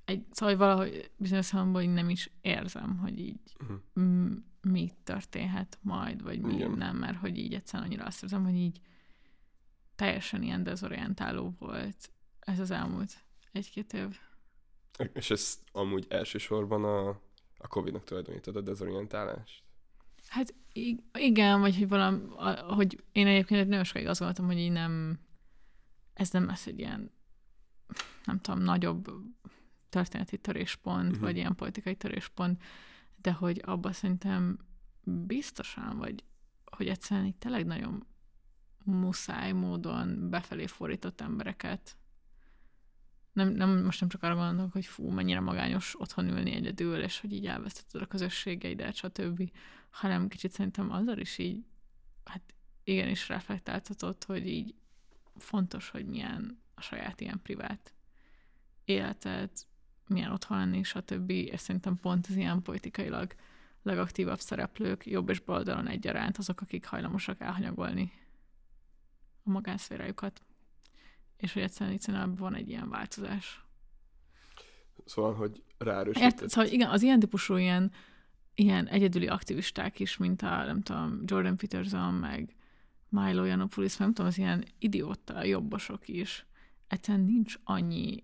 [0.04, 4.04] egy, szóval hogy valahogy bizonyos szempontból így nem is érzem, hogy így Mhm.
[4.06, 6.70] m- mi történhet majd, vagy mi Igen.
[6.70, 8.80] nem, mert hogy így egyszerűen annyira azt érzem, hogy így
[9.94, 12.10] teljesen ilyen dezorientáló volt
[12.40, 14.18] ez az elmúlt egy-két év.
[15.12, 17.08] És ezt amúgy elsősorban a,
[17.58, 19.62] a Covid-nak tulajdonítod a dezorientálást?
[20.28, 20.54] Hát
[21.12, 22.18] igen, vagy hogy valami,
[22.74, 25.18] hogy én egyébként nagyon sokáig azt gondoltam, hogy így nem,
[26.16, 27.10] ez nem lesz egy ilyen,
[28.24, 29.10] nem tudom, nagyobb
[29.88, 31.20] történeti töréspont, uh-huh.
[31.20, 32.62] vagy ilyen politikai töréspont,
[33.16, 34.58] de hogy abban szerintem
[35.02, 36.24] biztosan, vagy
[36.64, 38.06] hogy egyszerűen itt tényleg nagyon
[38.84, 41.96] muszáj módon befelé fordított embereket
[43.36, 47.20] nem, nem, most nem csak arra gondolok, hogy fú, mennyire magányos otthon ülni egyedül, és
[47.20, 49.50] hogy így elvesztetted a közösségeidet, stb.,
[49.90, 51.64] hanem kicsit szerintem azzal is így,
[52.24, 52.42] hát
[52.84, 54.74] igenis reflektáltatott, hogy így
[55.38, 57.94] fontos, hogy milyen a saját ilyen privát
[58.84, 59.66] életet,
[60.06, 61.30] milyen otthon lenni, stb.
[61.30, 63.34] És szerintem pont az ilyen politikailag
[63.82, 68.12] legaktívabb szereplők, jobb és bal oldalon egyaránt, azok, akik hajlamosak elhanyagolni
[69.44, 70.42] a magánszférájukat.
[71.36, 73.64] És hogy egyszerűen, van egy ilyen változás.
[75.04, 76.48] Szóval, hogy ráerősített.
[76.48, 77.92] Szóval igen, az ilyen típusú ilyen,
[78.54, 82.54] ilyen egyedüli aktivisták is, mint a, nem tudom, Jordan Peterson, meg
[83.08, 86.46] Milo Yiannopoulos, nem tudom, az ilyen idióta jobbosok is.
[86.88, 88.20] Egyszerűen nincs annyi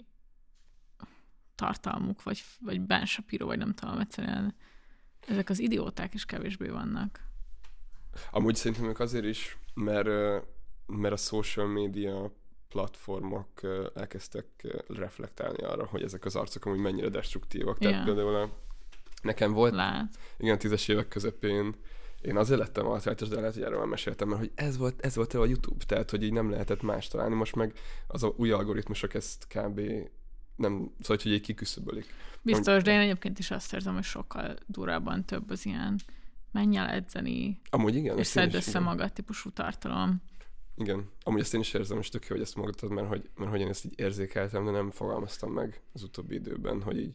[1.55, 4.55] tartalmuk, vagy, vagy Ben Shapiro, vagy nem tudom, egyszerűen
[5.29, 7.21] ezek az idióták is kevésbé vannak.
[8.31, 10.09] Amúgy szerintem ők azért is, mert,
[10.87, 12.33] mert a social media
[12.69, 13.49] platformok
[13.95, 14.47] elkezdtek
[14.89, 17.79] reflektálni arra, hogy ezek az arcok amúgy mennyire destruktívak.
[17.79, 18.05] Tehát Ja.
[18.05, 18.51] például a,
[19.23, 20.19] nekem volt, Lát.
[20.39, 21.75] igen, a tízes évek közepén
[22.23, 25.15] én azért lettem altrátos, de lehet, hogy erről már meséltem, mert hogy ez volt, ez
[25.15, 27.73] volt a YouTube, tehát hogy így nem lehetett más találni, most meg
[28.07, 29.81] az a új algoritmusok ezt kb.
[30.57, 32.15] nem, szóval hogy így kiküszöbölik.
[32.43, 36.01] Biztos, de én egyébként is azt érzem, hogy sokkal durvábban több az ilyen
[36.53, 38.19] menj el edzeni, Amúgy igen.
[38.19, 38.83] és szedd össze igen.
[38.83, 40.23] magad típusú tartalom.
[40.77, 43.51] Igen, amúgy ezt én is érzem, és tök jó, hogy ezt mondtad, mert hogy, mert
[43.51, 47.15] hogy én ezt így érzékeltem, de nem fogalmaztam meg az utóbbi időben, hogy így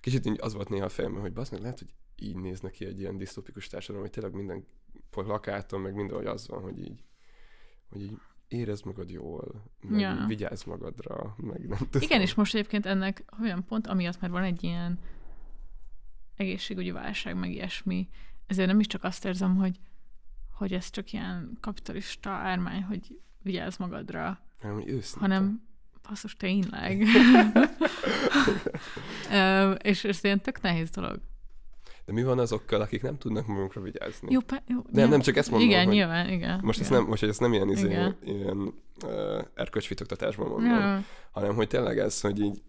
[0.00, 2.84] kicsit így az volt néha a fejemben, hogy basz meg, lehet, hogy így néznek ki
[2.84, 4.66] egy ilyen disztópikus társadalom, hogy tényleg minden
[5.10, 7.02] plakáton, meg mindenhogy az van, hogy így,
[7.88, 10.24] hogy így érezd magad jól, meg Ja.
[10.26, 12.02] vigyázz magadra, meg nem tudom.
[12.02, 14.98] Igen, és most egyébként ennek olyan pont, amiatt, mert van egy ilyen
[16.36, 18.08] egészségügyi válság, meg ilyesmi,
[18.46, 19.78] ezért nem is csak azt érzem, hogy,
[20.52, 25.20] hogy ez csak ilyen kapitalista ármány, hogy vigyázz magadra, hanem, hogy őszinte.
[25.20, 25.68] hanem
[26.08, 27.02] basszus, tényleg.
[29.82, 31.20] És ez ilyen tök nehéz dolog.
[32.04, 34.32] De mi van azokkal, akik nem tudnak magunkra vigyázni?
[34.32, 36.60] Jó, pe, jó, Nem, nem, csak ezt mondom, Igen, hogy nyilván, igen.
[36.62, 37.00] Most ezt igen.
[37.00, 38.16] nem, most, hogy ezt nem ilyen, izé, Igen.
[38.24, 38.74] ilyen
[39.04, 41.04] uh, erkölcsfitoktatásban mondom, Ja.
[41.30, 42.62] hanem hogy tényleg ez, hogy így,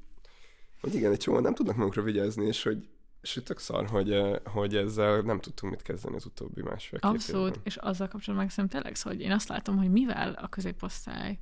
[0.81, 2.87] hogy igen, egy csomó nem tudnak magukra vigyázni, és hogy,
[3.21, 7.61] és tök szar, hogy, hogy ezzel nem tudtunk mit kezdeni az utóbbi másfél-két Abszolút, évben.
[7.63, 11.39] és azzal kapcsolatban meg szerintem tényleg szó, hogy én azt látom, hogy mivel a középosztály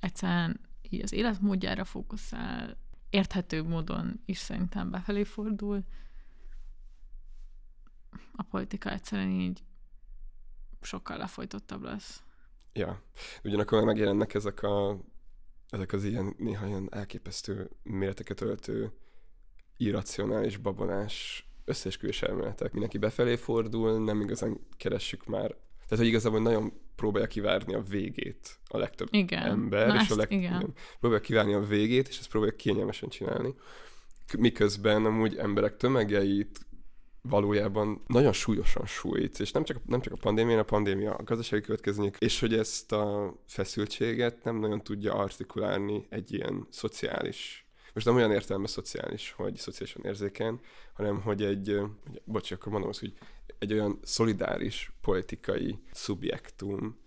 [0.00, 2.76] egyszerűen így az életmódjára fókuszál,
[3.10, 5.84] érthető módon is szerintem befelé fordul,
[8.32, 9.62] a politika egyszerűen így
[10.80, 12.22] sokkal lefolytottabb lesz.
[12.72, 13.02] Ja.
[13.44, 14.98] Ugyanakkor meg megjelennek ezek a
[15.68, 18.92] ezek az ilyen néha ilyen elképesztő méreteket öltő
[19.76, 22.70] irracionális, babonás összeesküvés elméletek.
[22.70, 25.48] Mindenki befelé fordul, nem igazán keressük már.
[25.88, 29.42] Tehát, hogy igazából nagyon próbálja kivárni a végét a legtöbb Igen.
[29.42, 30.30] ember, Na és ezt- a leg...
[30.32, 30.54] igen.
[30.60, 30.72] igen.
[31.00, 33.54] próbálja kivárni a végét, és ezt próbálja kényelmesen csinálni.
[34.38, 36.66] Miközben amúgy emberek tömegeit
[37.28, 41.62] valójában nagyon súlyosan sújt, és nem csak, nem csak a pandémia, a pandémia a gazdasági
[41.62, 47.64] következmények, és hogy ezt a feszültséget nem nagyon tudja artikulálni egy ilyen szociális,
[47.94, 50.60] most nem olyan értelemben szociális, hogy szociálisan érzékeny,
[50.92, 51.80] hanem hogy egy,
[52.24, 53.12] bocs, akkor mondom azt, hogy
[53.58, 56.98] egy olyan szolidáris politikai szubjektum,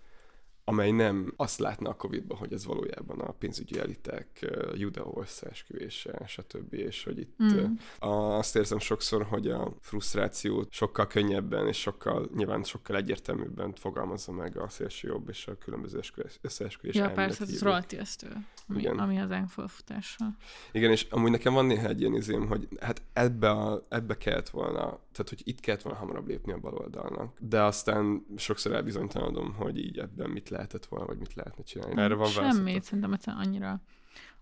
[0.69, 6.73] amely nem azt látna a Covid-ban, hogy ez valójában a pénzügyi elitek Judeó összeesküvése, stb.
[6.73, 7.73] És hogy itt Mm.
[7.99, 14.57] azt érzem sokszor, hogy a frusztrációt sokkal könnyebben és sokkal, nyilván sokkal egyértelműbben fogalmazza meg
[14.57, 17.63] a szélső jobb és a különböző eskü- összeesküvés Ja, persze, ez hívők.
[17.63, 18.27] rohadt ijesztő,
[18.67, 18.99] ami, Igen.
[18.99, 20.35] ami az felfutással.
[20.71, 24.49] Igen, és amúgy nekem van néha egy ilyen izém, hogy hát ebbe, a, ebbe kellett
[24.49, 27.37] volna, tehát hogy itt kellett volna hamarabb lépni a baloldalnak.
[27.39, 32.01] De aztán sokszor elbizonytalanodom, hogy így ebben mit lehetett volna, vagy mit lehetne csinálni.
[32.01, 32.83] Erre van Semmit, válaszatok?
[32.83, 33.81] szerintem egyszerűen annyira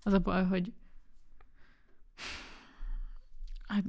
[0.03, 0.73] az a baj, hogy
[3.67, 3.84] hát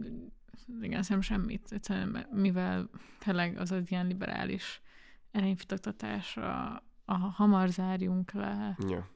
[0.80, 1.72] igen, szerintem semmit.
[1.72, 4.82] Egyszerűen, mivel tényleg az az ilyen liberális
[5.30, 9.08] erényfitoktatásra a hamar zárjunk le, Ja.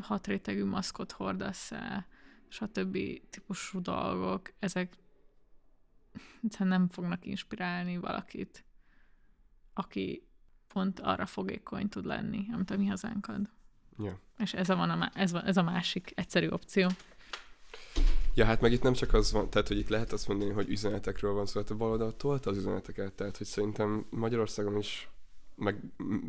[0.00, 2.06] hat rétegű maszkot hordasz el,
[2.48, 2.98] stb.
[3.30, 4.92] típusú dolgok, ezek
[6.42, 8.64] egyszerűen nem fognak inspirálni valakit,
[9.74, 10.28] aki
[10.68, 13.50] pont arra fogékony tud lenni, amit a mi hazánk ad.
[13.98, 14.20] Ja.
[14.38, 16.88] És ez a, van a, ez, van, ez a másik egyszerű opció.
[18.34, 20.68] ja, hát meg itt nem csak az van, tehát hogy itt lehet azt mondani, hogy
[20.68, 25.08] üzenetekről van szó, hát a baloldal tolta az üzeneteket, tehát hogy szerintem Magyarországon is
[25.58, 25.76] meg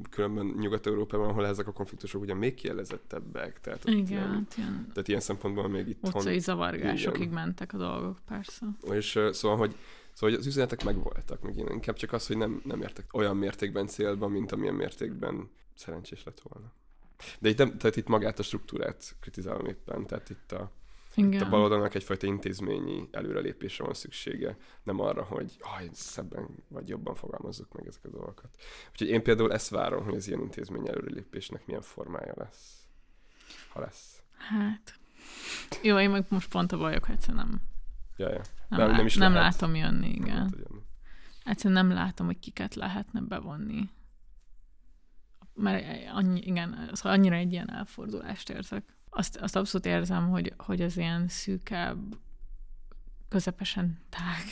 [0.09, 5.07] különben Nyugat-Európában, ahol ezek a konfliktusok ugye még kielezettebbek, tehát Igen, ilyen, hát ilyen tehát
[5.07, 7.33] ilyen szempontból még itthon utcai zavargásokig igen.
[7.33, 8.65] mentek a dolgok, persze.
[8.91, 9.75] És szóval, hogy
[10.19, 13.37] Szóval hogy az üzenetek megvoltak, meg én inkább csak az, hogy nem, nem értek olyan
[13.37, 16.71] mértékben célba, mint amilyen mértékben szerencsés lett volna.
[17.39, 20.71] De itt, nem, tehát itt magát a struktúrát kritizálom éppen, tehát itt a,
[21.15, 21.41] Itt Igen.
[21.41, 27.73] a baloldalnak egyfajta intézményi előrelépésre van szüksége, nem arra, hogy aj, szebben vagy jobban fogalmazzuk
[27.73, 28.49] meg ezek a dolgokat.
[28.91, 32.83] Úgyhogy én például ezt várom, hogy az ilyen intézmény előrelépésnek milyen formája lesz.
[33.69, 34.21] Ha lesz.
[34.37, 34.99] Hát.
[35.83, 37.61] Jó, én meg most pont a bajok, egyszerűen nem,
[38.17, 38.41] Ja, ja.
[38.69, 39.51] nem, Nem- lát, nem is nem lehet.
[39.53, 40.41] látom jönni, Nem igen.
[40.49, 40.83] hogy jönni.
[41.43, 43.89] Egyszerűen nem látom, hogy kiket lehetne bevonni.
[45.53, 48.97] Mert annyi, igen, szóval annyira egy ilyen elfordulást érzek.
[49.09, 52.17] Azt, azt abszolút érzem, hogy, hogy az ilyen szűkebb,
[53.29, 54.43] közepesen tág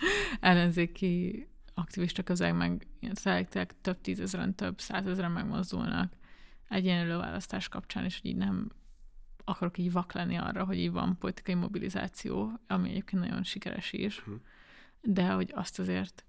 [0.50, 6.12] ellenzéki aktivista közeg meg szelektek több tízezeren, több százezeren megmozdulnak
[6.68, 8.70] egy ilyen előválasztás kapcsán, és hogy így nem
[9.44, 14.24] akarok így vak lenni arra, hogy így van politikai mobilizáció, ami egyébként nagyon sikeres is,
[14.24, 14.34] Mhm.
[15.00, 16.24] de hogy azt azért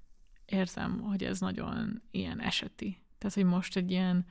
[0.46, 3.04] érzem, hogy ez nagyon ilyen eseti.
[3.18, 4.26] Tehát, hogy most egy ilyen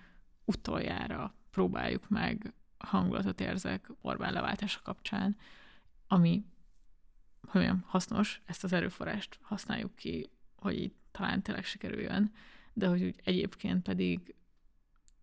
[0.45, 5.37] utoljára próbáljuk meg hangulatot érzek Orbán leváltása kapcsán,
[6.07, 6.45] ami
[7.41, 12.33] hogy mondjam, hasznos, ezt az erőforrást használjuk ki, hogy így talán tényleg sikerüljön,
[12.73, 14.35] de hogy úgy egyébként pedig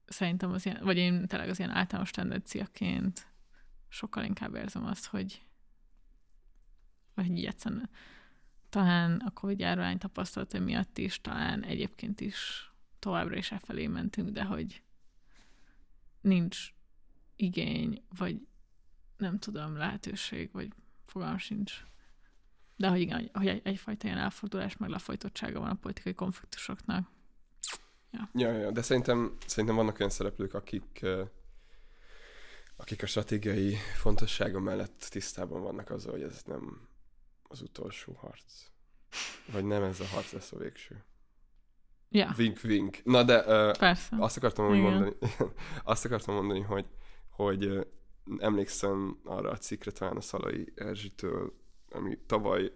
[0.06, 3.28] szerintem az ilyen, vagy én tényleg az ilyen általános tendenciaként
[3.88, 5.45] sokkal inkább érzem azt, hogy
[7.14, 7.89] vagy így egyszerűen
[8.70, 14.30] talán a Covid járvány tapasztalata miatt is, talán egyébként is továbbra is e felé mentünk,
[14.30, 14.82] de hogy
[16.22, 16.72] nincs
[17.43, 18.47] igény, vagy
[19.17, 20.69] nem tudom, lehetőség, vagy
[21.05, 21.73] fogalmam sincs.
[22.75, 27.11] De hogy igen, hogy egy, egyfajta ilyen elfordulás, meg lefolytottsága van a politikai konfliktusoknak.
[28.33, 31.05] Ja, ja, de szerintem, szerintem vannak olyan szereplők, akik,
[32.75, 36.87] akik a stratégiai fontossága mellett tisztában vannak azzal, hogy ez nem
[37.43, 38.71] az utolsó harc.
[39.51, 41.03] Vagy nem ez a harc lesz a végső.
[42.09, 43.01] Ja, Vink, vink.
[43.03, 44.15] Na de uh, persze.
[44.19, 45.15] azt akartam mondani,
[45.83, 46.85] azt akartam mondani, hogy,
[47.34, 47.88] hogy
[48.38, 51.53] emlékszem arra a cikkre talán a Szalai Erzsitől,
[51.89, 52.71] ami tavaly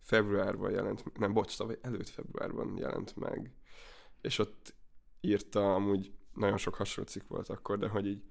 [0.00, 3.52] februárban jelent, nem, bocs, tavaly előtt februárban jelent meg,
[4.20, 4.74] és ott
[5.20, 8.22] írta, amúgy nagyon sok hasonló cikk volt akkor, de hogy így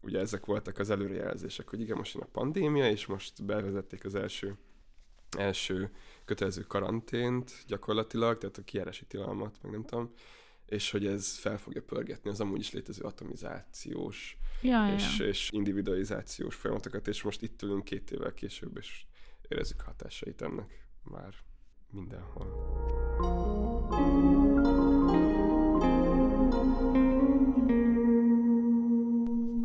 [0.00, 4.14] ugye ezek voltak az előrejelzések, hogy igen, most jön a pandémia, és most bevezették az
[4.14, 4.58] első
[5.36, 5.90] első
[6.24, 10.12] kötelező karantént gyakorlatilag, tehát a kijárási tilalmat, meg nem tudom,
[10.66, 15.26] és hogy ez fel fogja pörgetni az amúgy is létező atomizációs Ja, és, ja.
[15.26, 19.04] és individualizációs folyamatokat, és most itt ülünk két évvel később, és
[19.48, 21.34] érezzük a hatásait ennek már
[21.90, 22.46] mindenhol.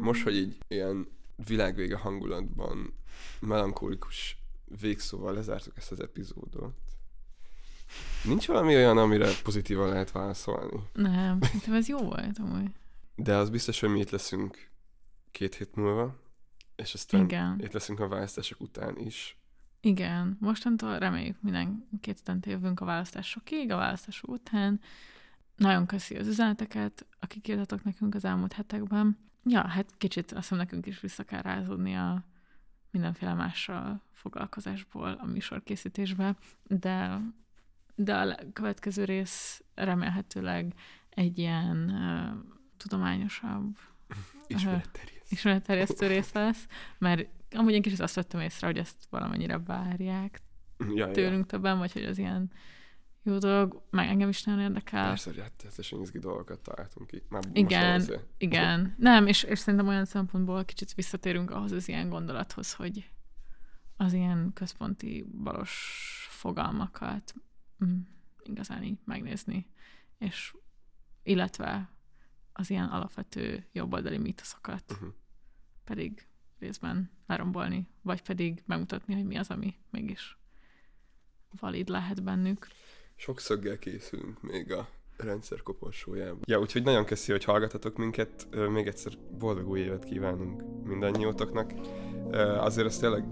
[0.01, 1.07] Most, hogy így ilyen
[1.47, 2.93] világvége hangulatban
[3.39, 4.37] melankolikus
[4.81, 6.73] végszóval lezártuk ezt az epizódot,
[8.23, 10.79] nincs valami olyan, amire pozitívan lehet válaszolni?
[10.93, 12.71] Nem, szerintem ez jó volt amúgy.
[13.15, 14.69] De az biztos, hogy mi itt leszünk
[15.31, 16.15] két hét múlva,
[16.75, 17.59] és aztán Igen.
[17.63, 19.37] itt leszünk a választások után is.
[19.81, 24.79] Igen, mostantól reméljük minden két jövünk a választásokig, a választások után.
[25.55, 29.17] Nagyon köszi az üzeneteket, akik írtatok nekünk az elmúlt hetekben.
[29.43, 32.25] Ja, hát kicsit azt hiszem nekünk is vissza kell rázódni a
[32.91, 37.21] mindenféle mással foglalkozásból a műsorkészítésbe, de,
[38.03, 40.73] de a következő rész remélhetőleg
[41.09, 43.77] egy ilyen uh, tudományosabb
[44.47, 45.25] Ismeretterjesztő.
[45.29, 50.41] ismeretterjesztő rész lesz, mert amúgy én kicsit azt vettem észre, hogy ezt valamennyire várják
[50.77, 51.11] Ja, ja.
[51.11, 52.51] tőlünk többen, vagy hogy az ilyen
[53.23, 55.07] jó dolog, meg engem is nagyon érdekel.
[55.07, 57.23] Persze, hogy rettenetesen izgi dolgokat találtunk ki.
[57.29, 58.03] Már Igen,
[58.37, 58.95] igen.
[58.97, 63.09] Nem, és, és szerintem olyan szempontból kicsit visszatérünk ahhoz az ilyen gondolathoz, hogy
[63.97, 67.33] az ilyen központi balos fogalmakat
[68.43, 69.67] igazán így megnézni,
[70.17, 70.55] és
[71.23, 71.89] illetve
[72.53, 75.09] az ilyen alapvető jobboldali mítoszokat Uh-huh.
[75.83, 76.27] pedig
[76.59, 80.37] részben lerombolni, vagy pedig megmutatni, hogy mi az, ami mégis
[81.59, 82.67] valid lehet bennük.
[83.15, 86.41] Sok szöggel készülünk még a rendszer koporsójában.
[86.45, 88.47] Ja, úgyhogy nagyon köszi, hogy hallgatatok minket.
[88.69, 91.73] Még egyszer boldog új évet kívánunk mindannyiótoknak.
[92.59, 93.23] Azért azt tényleg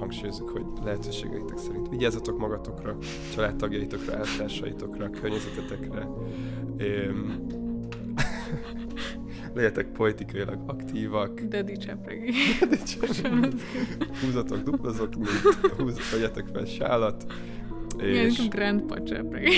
[0.00, 2.96] hangsúlyozzuk, hogy lehetőségeitek szerint vigyázzatok magatokra,
[3.34, 6.08] családtagjaitokra, eltársaitokra, környezetetekre.
[6.76, 7.46] Ém,
[9.54, 12.32] legyetek politikailag aktívak, De dicsepregi.
[14.24, 15.14] húzatok duplazok,
[15.76, 17.24] húz, vegyetek fel sálat,
[17.98, 19.50] Igen, és grandpa csepregi.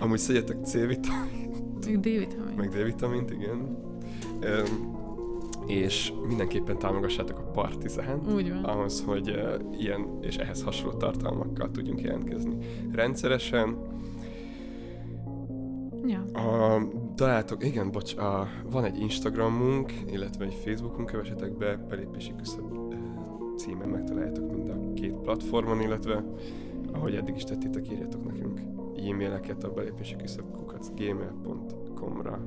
[0.00, 2.54] amúgy szedjetek C-vitamint, Még D-vitamin.
[2.56, 3.76] meg D-vitamint, igen.
[4.42, 4.96] Üm,
[5.68, 8.64] és mindenképpen támogassátok a Partizánt, Úgy van.
[8.64, 12.56] ahhoz, hogy uh, ilyen és ehhez hasonló tartalmakkal tudjunk jelentkezni
[12.92, 13.76] rendszeresen.
[16.06, 16.22] Ja.
[16.40, 16.82] A,
[17.14, 22.94] találtok, igen, bocs, a, van egy Instagramunk, illetve egy Facebookunk, kövessetek be, belépési küszöb
[23.56, 26.24] címen megtaláljátok mind a két platformon, illetve
[26.92, 28.60] ahogy eddig is tettétek, írjatok nekünk
[29.08, 32.40] e-maileket a belépési küszöbkukac gmail.com-ra.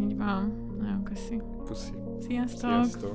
[0.00, 0.65] Így van.
[0.78, 1.42] Nagyon köszi.
[1.64, 1.92] Puszi.
[2.20, 2.70] Sziasztok.
[2.70, 3.14] Sziasztok.